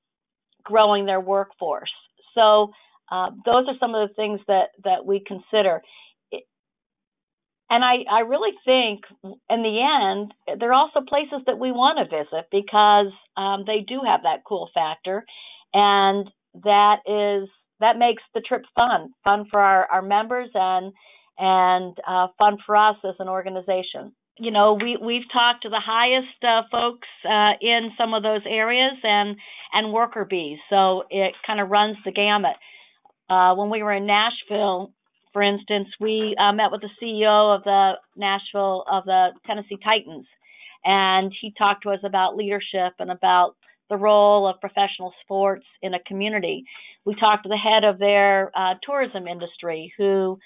growing 0.63 1.05
their 1.05 1.19
workforce? 1.21 1.91
So 2.35 2.71
uh, 3.11 3.29
those 3.45 3.65
are 3.67 3.77
some 3.79 3.95
of 3.95 4.07
the 4.07 4.13
things 4.15 4.39
that 4.47 4.69
that 4.83 5.05
we 5.05 5.23
consider. 5.25 5.81
And 7.71 7.83
I, 7.83 7.97
I 8.11 8.19
really 8.21 8.55
think 8.65 9.01
in 9.23 9.61
the 9.61 9.77
end, 10.17 10.59
there 10.59 10.69
are 10.69 10.73
also 10.73 11.01
places 11.07 11.41
that 11.45 11.59
we 11.59 11.71
want 11.71 11.99
to 11.99 12.17
visit 12.17 12.47
because 12.51 13.13
um, 13.37 13.63
they 13.67 13.85
do 13.87 14.01
have 14.05 14.23
that 14.23 14.43
cool 14.43 14.69
factor. 14.73 15.23
And 15.71 16.27
that 16.63 16.97
is 17.05 17.47
that 17.79 17.97
makes 17.97 18.23
the 18.33 18.41
trip 18.41 18.63
fun, 18.75 19.13
fun 19.23 19.45
for 19.49 19.59
our, 19.59 19.85
our 19.85 20.01
members 20.01 20.49
and 20.53 20.93
and 21.37 21.95
uh, 22.05 22.27
fun 22.37 22.57
for 22.65 22.75
us 22.75 22.97
as 23.07 23.15
an 23.19 23.29
organization. 23.29 24.13
You 24.39 24.51
know, 24.51 24.73
we 24.81 24.97
we've 24.97 25.29
talked 25.31 25.63
to 25.63 25.69
the 25.69 25.81
highest 25.83 26.43
uh, 26.43 26.63
folks 26.71 27.07
uh, 27.23 27.53
in 27.61 27.91
some 27.97 28.13
of 28.13 28.23
those 28.23 28.41
areas 28.49 28.97
and 29.03 29.37
and 29.73 29.93
worker 29.93 30.25
bees, 30.25 30.57
so 30.69 31.03
it 31.09 31.35
kind 31.45 31.59
of 31.59 31.69
runs 31.69 31.97
the 32.03 32.11
gamut. 32.11 32.55
Uh, 33.29 33.53
when 33.55 33.69
we 33.69 33.83
were 33.83 33.93
in 33.93 34.07
Nashville, 34.07 34.91
for 35.33 35.41
instance, 35.43 35.87
we 35.99 36.35
uh, 36.39 36.51
met 36.51 36.71
with 36.71 36.81
the 36.81 36.89
CEO 37.01 37.55
of 37.55 37.63
the 37.63 37.93
Nashville 38.15 38.83
of 38.91 39.05
the 39.05 39.29
Tennessee 39.45 39.77
Titans, 39.83 40.25
and 40.83 41.31
he 41.39 41.53
talked 41.57 41.83
to 41.83 41.91
us 41.91 41.99
about 42.03 42.35
leadership 42.35 42.93
and 42.97 43.11
about 43.11 43.55
the 43.89 43.97
role 43.97 44.47
of 44.47 44.59
professional 44.61 45.13
sports 45.21 45.65
in 45.81 45.93
a 45.93 45.99
community. 46.07 46.63
We 47.05 47.15
talked 47.15 47.43
to 47.43 47.49
the 47.49 47.57
head 47.57 47.83
of 47.83 47.99
their 47.99 48.51
uh, 48.55 48.75
tourism 48.83 49.27
industry 49.27 49.93
who 49.97 50.39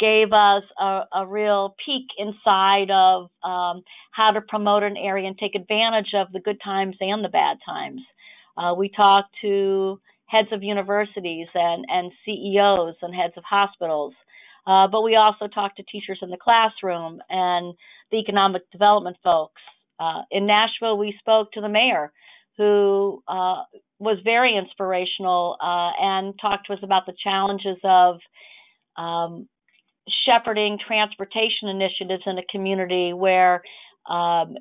gave 0.00 0.32
us 0.32 0.62
a, 0.80 1.02
a 1.12 1.26
real 1.26 1.74
peek 1.84 2.06
inside 2.18 2.90
of 2.90 3.30
um, 3.42 3.82
how 4.12 4.30
to 4.32 4.40
promote 4.48 4.82
an 4.84 4.96
area 4.96 5.26
and 5.26 5.38
take 5.38 5.54
advantage 5.54 6.12
of 6.14 6.32
the 6.32 6.40
good 6.40 6.58
times 6.62 6.96
and 7.00 7.24
the 7.24 7.28
bad 7.28 7.56
times. 7.66 8.00
Uh, 8.56 8.74
we 8.74 8.88
talked 8.88 9.34
to 9.42 10.00
heads 10.28 10.48
of 10.52 10.62
universities 10.62 11.48
and, 11.54 11.84
and 11.88 12.12
CEOs 12.24 12.94
and 13.02 13.14
heads 13.14 13.34
of 13.36 13.44
hospitals. 13.44 14.14
Uh, 14.66 14.86
but 14.86 15.02
we 15.02 15.16
also 15.16 15.48
talked 15.48 15.78
to 15.78 15.82
teachers 15.84 16.18
in 16.22 16.30
the 16.30 16.36
classroom 16.36 17.20
and 17.30 17.74
the 18.10 18.18
economic 18.18 18.62
development 18.70 19.16
folks. 19.24 19.60
Uh, 19.98 20.22
in 20.30 20.46
Nashville, 20.46 20.98
we 20.98 21.14
spoke 21.18 21.50
to 21.52 21.60
the 21.60 21.68
mayor 21.68 22.12
who 22.58 23.22
uh, 23.26 23.62
was 23.98 24.18
very 24.24 24.56
inspirational 24.56 25.56
uh, 25.62 25.90
and 25.98 26.34
talked 26.40 26.66
to 26.66 26.72
us 26.72 26.80
about 26.82 27.06
the 27.06 27.14
challenges 27.22 27.78
of 27.84 28.18
um, 28.96 29.48
shepherding 30.26 30.78
transportation 30.86 31.68
initiatives 31.68 32.22
in 32.26 32.38
a 32.38 32.42
community 32.50 33.12
where 33.12 33.62
um, 34.08 34.56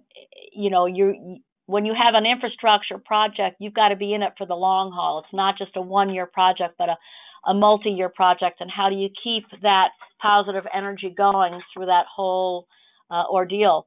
you 0.54 0.70
know 0.70 0.86
you 0.86 1.40
when 1.68 1.86
you 1.86 1.94
have 1.94 2.16
an 2.16 2.26
infrastructure 2.26 2.98
project 2.98 3.58
you've 3.60 3.74
got 3.74 3.90
to 3.90 3.96
be 3.96 4.14
in 4.14 4.24
it 4.24 4.34
for 4.38 4.48
the 4.48 4.56
long 4.56 4.92
haul 4.92 5.20
it's 5.20 5.34
not 5.34 5.58
just 5.58 5.72
a 5.76 5.82
one 5.82 6.14
year 6.14 6.26
project 6.26 6.76
but 6.78 6.90
a, 6.90 6.98
a 7.46 7.54
multi 7.54 7.90
year 7.90 8.10
project 8.10 8.60
and 8.60 8.72
how 8.72 8.90
do 8.90 8.96
you 8.96 9.10
keep 9.24 9.44
that 9.62 9.90
positive 10.22 10.66
energy 10.74 11.14
going 11.16 11.62
through 11.74 11.86
that 11.86 12.06
whole 12.14 12.68
uh, 13.12 13.24
ordeal 13.32 13.86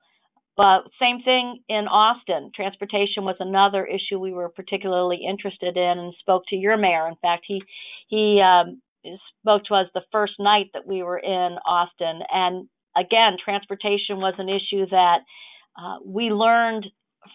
but 0.60 0.82
same 1.00 1.22
thing 1.22 1.62
in 1.70 1.88
Austin. 1.88 2.50
Transportation 2.54 3.24
was 3.24 3.36
another 3.40 3.86
issue 3.86 4.18
we 4.18 4.34
were 4.34 4.50
particularly 4.50 5.20
interested 5.26 5.74
in, 5.78 5.98
and 5.98 6.12
spoke 6.20 6.42
to 6.48 6.56
your 6.56 6.76
mayor. 6.76 7.08
In 7.08 7.16
fact, 7.22 7.44
he 7.48 7.62
he 8.08 8.42
um, 8.44 8.82
spoke 9.40 9.64
to 9.64 9.74
us 9.74 9.86
the 9.94 10.02
first 10.12 10.34
night 10.38 10.66
that 10.74 10.86
we 10.86 11.02
were 11.02 11.18
in 11.18 11.56
Austin, 11.64 12.20
and 12.30 12.68
again, 12.94 13.36
transportation 13.42 14.18
was 14.18 14.34
an 14.36 14.50
issue 14.50 14.84
that 14.90 15.20
uh, 15.80 15.96
we 16.04 16.24
learned 16.24 16.84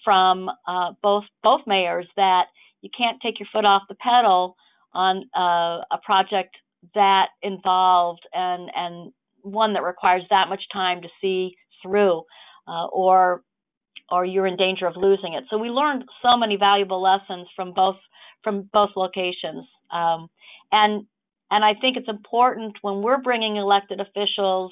from 0.04 0.50
uh, 0.68 0.92
both 1.02 1.24
both 1.44 1.62
mayors 1.68 2.08
that 2.16 2.46
you 2.82 2.90
can't 2.96 3.22
take 3.22 3.40
your 3.40 3.48
foot 3.52 3.66
off 3.66 3.84
the 3.90 3.96
pedal 3.96 4.56
on 4.94 5.24
uh, 5.36 5.84
a 5.92 6.00
project 6.04 6.56
that 6.94 7.28
involved 7.42 8.22
and 8.34 8.70
and 8.76 9.12
one 9.42 9.74
that 9.74 9.84
requires 9.84 10.24
that 10.30 10.50
much 10.50 10.64
time 10.72 11.02
to 11.02 11.08
see 11.22 11.56
through 11.82 12.24
uh, 12.68 12.86
or 12.88 13.44
or 14.12 14.24
you're 14.24 14.48
in 14.48 14.56
danger 14.56 14.86
of 14.86 14.96
losing 14.96 15.34
it. 15.34 15.46
So 15.50 15.58
we 15.58 15.70
learned 15.70 16.06
so 16.22 16.38
many 16.38 16.58
valuable 16.58 17.02
lessons 17.02 17.48
from 17.56 17.74
both 17.74 17.98
from 18.44 18.70
both 18.72 18.92
locations, 18.96 19.66
um, 19.92 20.30
and 20.72 21.06
and 21.52 21.64
I 21.64 21.74
think 21.80 21.98
it's 21.98 22.10
important 22.10 22.78
when 22.82 23.02
we're 23.02 23.22
bringing 23.22 23.58
elected 23.58 24.00
officials 24.00 24.72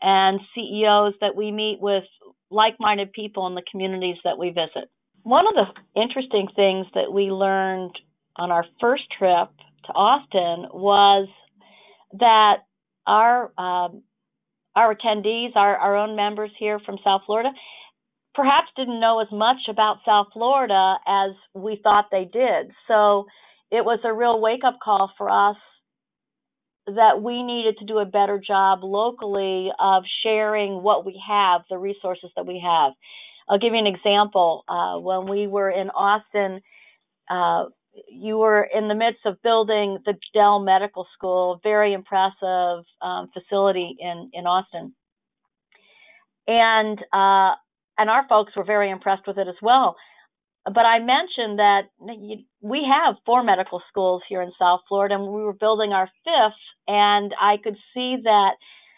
and 0.00 0.40
CEOs 0.54 1.14
that 1.20 1.36
we 1.36 1.52
meet 1.52 1.78
with 1.80 2.04
like-minded 2.52 3.12
people 3.12 3.46
in 3.46 3.54
the 3.54 3.62
communities 3.70 4.16
that 4.24 4.38
we 4.38 4.48
visit. 4.50 4.90
One 5.22 5.46
of 5.46 5.54
the 5.54 6.00
interesting 6.00 6.48
things 6.54 6.86
that 6.94 7.12
we 7.12 7.24
learned 7.24 7.98
on 8.36 8.50
our 8.50 8.64
first 8.80 9.04
trip 9.18 9.48
to 9.86 9.92
Austin 9.92 10.68
was 10.72 11.28
that 12.18 12.58
our 13.06 13.52
um, 13.58 14.02
our 14.74 14.94
attendees, 14.94 15.54
our, 15.54 15.76
our 15.76 15.96
own 15.96 16.16
members 16.16 16.50
here 16.58 16.78
from 16.84 16.96
South 17.04 17.22
Florida, 17.26 17.50
perhaps 18.34 18.68
didn't 18.74 19.00
know 19.00 19.20
as 19.20 19.28
much 19.30 19.58
about 19.68 19.98
South 20.06 20.28
Florida 20.32 20.96
as 21.06 21.32
we 21.54 21.78
thought 21.82 22.06
they 22.10 22.24
did. 22.24 22.72
So 22.88 23.26
it 23.70 23.84
was 23.84 24.00
a 24.04 24.14
real 24.14 24.40
wake 24.40 24.64
up 24.66 24.78
call 24.82 25.12
for 25.18 25.28
us 25.28 25.56
that 26.86 27.22
we 27.22 27.42
needed 27.42 27.76
to 27.78 27.86
do 27.86 27.98
a 27.98 28.04
better 28.04 28.40
job 28.44 28.80
locally 28.82 29.70
of 29.78 30.04
sharing 30.24 30.82
what 30.82 31.04
we 31.06 31.20
have, 31.26 31.62
the 31.70 31.78
resources 31.78 32.30
that 32.36 32.46
we 32.46 32.62
have. 32.64 32.92
I'll 33.48 33.58
give 33.58 33.72
you 33.72 33.78
an 33.78 33.86
example. 33.86 34.64
Uh, 34.68 34.98
when 34.98 35.28
we 35.28 35.46
were 35.46 35.70
in 35.70 35.90
Austin, 35.90 36.60
uh, 37.30 37.66
you 38.08 38.38
were 38.38 38.62
in 38.62 38.88
the 38.88 38.94
midst 38.94 39.20
of 39.26 39.42
building 39.42 39.98
the 40.04 40.14
Dell 40.32 40.60
Medical 40.60 41.06
School, 41.14 41.60
very 41.62 41.92
impressive 41.92 42.84
um, 43.00 43.30
facility 43.32 43.96
in 43.98 44.30
in 44.32 44.46
Austin, 44.46 44.94
and 46.46 46.98
uh, 47.12 47.54
and 47.98 48.08
our 48.08 48.26
folks 48.28 48.52
were 48.56 48.64
very 48.64 48.90
impressed 48.90 49.26
with 49.26 49.38
it 49.38 49.48
as 49.48 49.60
well. 49.60 49.96
But 50.64 50.86
I 50.86 50.98
mentioned 51.00 51.58
that 51.58 51.82
we 52.60 52.86
have 52.88 53.16
four 53.26 53.42
medical 53.42 53.82
schools 53.88 54.22
here 54.28 54.42
in 54.42 54.52
South 54.58 54.80
Florida, 54.88 55.16
and 55.16 55.24
we 55.24 55.42
were 55.42 55.52
building 55.52 55.92
our 55.92 56.08
fifth, 56.24 56.62
and 56.86 57.32
I 57.40 57.56
could 57.62 57.76
see 57.94 58.18
that 58.22 58.52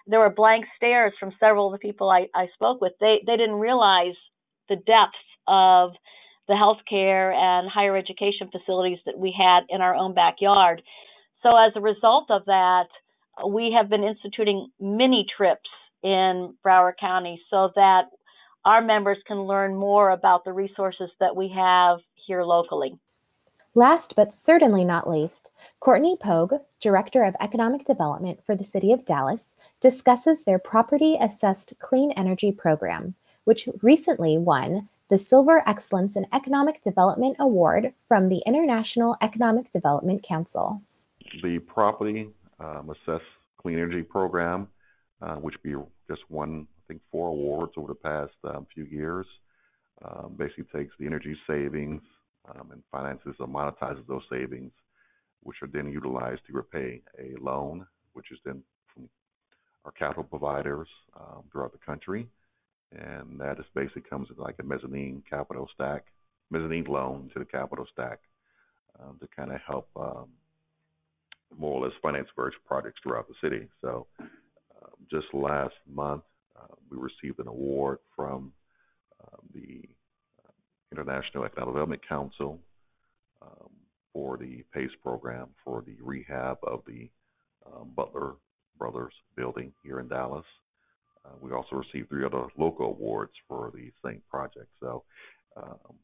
there 0.06 0.20
were 0.20 0.30
blank 0.30 0.66
stares 0.76 1.14
from 1.18 1.32
several 1.40 1.66
of 1.66 1.72
the 1.72 1.86
people 1.86 2.10
I, 2.10 2.26
I 2.34 2.48
spoke 2.54 2.82
with. 2.82 2.92
They 3.00 3.22
they 3.26 3.36
didn't 3.36 3.54
realize 3.54 4.16
the 4.68 4.76
depth 4.76 5.16
of 5.48 5.92
the 6.48 6.54
healthcare 6.54 7.34
and 7.34 7.70
higher 7.70 7.96
education 7.96 8.50
facilities 8.52 8.98
that 9.06 9.18
we 9.18 9.34
had 9.36 9.60
in 9.70 9.80
our 9.80 9.94
own 9.94 10.14
backyard. 10.14 10.82
So, 11.42 11.56
as 11.56 11.72
a 11.76 11.80
result 11.80 12.30
of 12.30 12.44
that, 12.44 12.88
we 13.46 13.74
have 13.78 13.88
been 13.88 14.04
instituting 14.04 14.68
mini 14.78 15.24
trips 15.34 15.70
in 16.02 16.54
Broward 16.64 16.98
County 17.00 17.40
so 17.50 17.70
that 17.74 18.02
our 18.64 18.82
members 18.82 19.18
can 19.26 19.42
learn 19.44 19.74
more 19.74 20.10
about 20.10 20.44
the 20.44 20.52
resources 20.52 21.10
that 21.20 21.36
we 21.36 21.48
have 21.48 21.98
here 22.26 22.42
locally. 22.42 22.98
Last 23.74 24.14
but 24.14 24.32
certainly 24.32 24.84
not 24.84 25.10
least, 25.10 25.50
Courtney 25.80 26.16
Pogue, 26.16 26.54
Director 26.80 27.24
of 27.24 27.34
Economic 27.40 27.84
Development 27.84 28.38
for 28.46 28.54
the 28.54 28.64
City 28.64 28.92
of 28.92 29.04
Dallas, 29.04 29.52
discusses 29.80 30.44
their 30.44 30.58
Property 30.58 31.18
Assessed 31.20 31.74
Clean 31.80 32.12
Energy 32.12 32.52
Program, 32.52 33.14
which 33.44 33.68
recently 33.82 34.38
won 34.38 34.88
the 35.10 35.18
Silver 35.18 35.62
Excellence 35.68 36.16
in 36.16 36.26
Economic 36.32 36.80
Development 36.82 37.36
Award 37.40 37.92
from 38.08 38.28
the 38.28 38.42
International 38.46 39.16
Economic 39.20 39.70
Development 39.70 40.22
Council. 40.22 40.80
The 41.42 41.58
Property 41.58 42.30
um, 42.60 42.90
Assess 42.90 43.22
Clean 43.58 43.76
Energy 43.76 44.02
Program, 44.02 44.68
uh, 45.20 45.34
which 45.34 45.56
we 45.62 45.74
just 46.08 46.22
won, 46.30 46.66
I 46.84 46.92
think, 46.92 47.02
four 47.10 47.28
awards 47.28 47.72
over 47.76 47.88
the 47.88 47.94
past 47.94 48.32
um, 48.44 48.66
few 48.74 48.84
years, 48.84 49.26
um, 50.04 50.34
basically 50.36 50.64
takes 50.64 50.94
the 50.98 51.06
energy 51.06 51.36
savings 51.46 52.02
um, 52.48 52.70
and 52.72 52.82
finances 52.90 53.34
or 53.38 53.46
monetizes 53.46 54.06
those 54.06 54.22
savings, 54.30 54.72
which 55.42 55.56
are 55.62 55.68
then 55.68 55.90
utilized 55.90 56.42
to 56.46 56.52
repay 56.52 57.00
a 57.18 57.40
loan, 57.42 57.86
which 58.12 58.30
is 58.30 58.38
then 58.44 58.62
from 58.92 59.08
our 59.84 59.92
capital 59.92 60.24
providers 60.24 60.88
um, 61.18 61.44
throughout 61.50 61.72
the 61.72 61.78
country 61.78 62.28
and 62.92 63.40
that 63.40 63.58
is 63.58 63.64
basically 63.74 64.02
comes 64.02 64.28
with 64.28 64.38
like 64.38 64.56
a 64.60 64.62
mezzanine 64.62 65.22
capital 65.28 65.68
stack, 65.74 66.06
mezzanine 66.50 66.84
loan 66.84 67.30
to 67.32 67.38
the 67.38 67.44
capital 67.44 67.86
stack 67.92 68.20
um, 69.00 69.18
to 69.20 69.28
kind 69.34 69.52
of 69.52 69.60
help 69.66 69.88
um, 69.96 70.28
more 71.58 71.80
or 71.80 71.86
less 71.86 71.96
finance 72.02 72.28
various 72.36 72.56
projects 72.66 73.00
throughout 73.02 73.26
the 73.28 73.34
city. 73.42 73.68
So 73.80 74.06
um, 74.20 74.92
just 75.10 75.26
last 75.32 75.74
month, 75.92 76.22
we 76.90 76.96
received 76.98 77.40
an 77.40 77.48
award 77.48 77.98
from 78.14 78.52
uh, 79.22 79.36
the 79.52 79.82
uh, 80.44 80.52
International 80.92 81.44
Economic 81.44 81.74
Development 81.74 82.08
Council 82.08 82.58
um, 83.42 83.70
for 84.12 84.36
the 84.36 84.64
PACE 84.72 84.90
program 85.02 85.48
for 85.64 85.82
the 85.82 85.96
rehab 86.00 86.58
of 86.62 86.82
the 86.86 87.10
um, 87.66 87.90
Butler 87.96 88.34
Brothers 88.78 89.12
building 89.36 89.72
here 89.82 90.00
in 90.00 90.08
Dallas. 90.08 90.44
Uh, 91.24 91.34
we 91.40 91.52
also 91.52 91.76
received 91.76 92.08
three 92.08 92.24
other 92.24 92.46
local 92.58 92.86
awards 92.86 93.32
for 93.48 93.72
the 93.74 93.90
same 94.04 94.20
project. 94.30 94.68
So 94.80 95.04
um, 95.56 95.94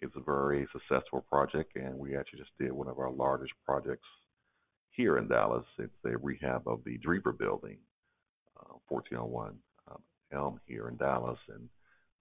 it's 0.00 0.16
a 0.16 0.20
very 0.20 0.66
successful 0.72 1.24
project, 1.28 1.76
and 1.76 1.94
we 1.96 2.16
actually 2.16 2.40
just 2.40 2.56
did 2.58 2.72
one 2.72 2.88
of 2.88 2.98
our 2.98 3.10
largest 3.10 3.52
projects 3.64 4.06
here 4.90 5.18
in 5.18 5.28
Dallas. 5.28 5.64
It's 5.78 5.92
a 6.04 6.16
rehab 6.18 6.66
of 6.66 6.80
the 6.84 6.98
Drever 6.98 7.36
building, 7.36 7.78
uh, 8.58 8.74
1401 8.88 9.48
um, 9.48 9.56
Elm 10.32 10.60
here 10.66 10.88
in 10.88 10.96
Dallas, 10.96 11.38
and 11.48 11.68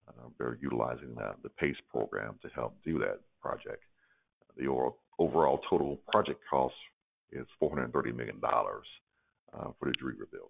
uh, 0.08 0.28
they're 0.38 0.58
utilizing 0.62 1.14
the, 1.16 1.36
the 1.43 1.49
PACE 1.49 1.78
program 1.89 2.39
to 2.41 2.49
help 2.49 2.76
do 2.84 2.99
that 2.99 3.20
project. 3.41 3.84
The 4.58 4.68
overall 5.20 5.62
total 5.70 5.97
project 6.12 6.41
cost 6.49 6.76
is 7.32 7.45
$430 7.62 8.16
million 8.16 8.41
uh, 8.43 9.70
for 9.80 9.86
the 9.86 9.91
Drever 9.91 10.30
building. 10.32 10.49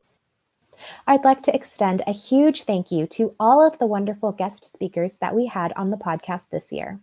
I'd 1.08 1.26
like 1.26 1.41
to 1.43 1.55
extend 1.55 2.03
a 2.05 2.12
huge 2.12 2.64
thank 2.64 2.91
you 2.91 3.08
to 3.08 3.36
all 3.39 3.66
of 3.66 3.80
the 3.80 3.88
wonderful 3.88 4.32
guest 4.32 4.64
speakers 4.64 5.18
that 5.18 5.36
we 5.36 5.47
had 5.47 5.74
on 5.74 5.89
the 5.89 5.97
podcast 5.97 6.49
this 6.49 6.72
year. 6.72 6.99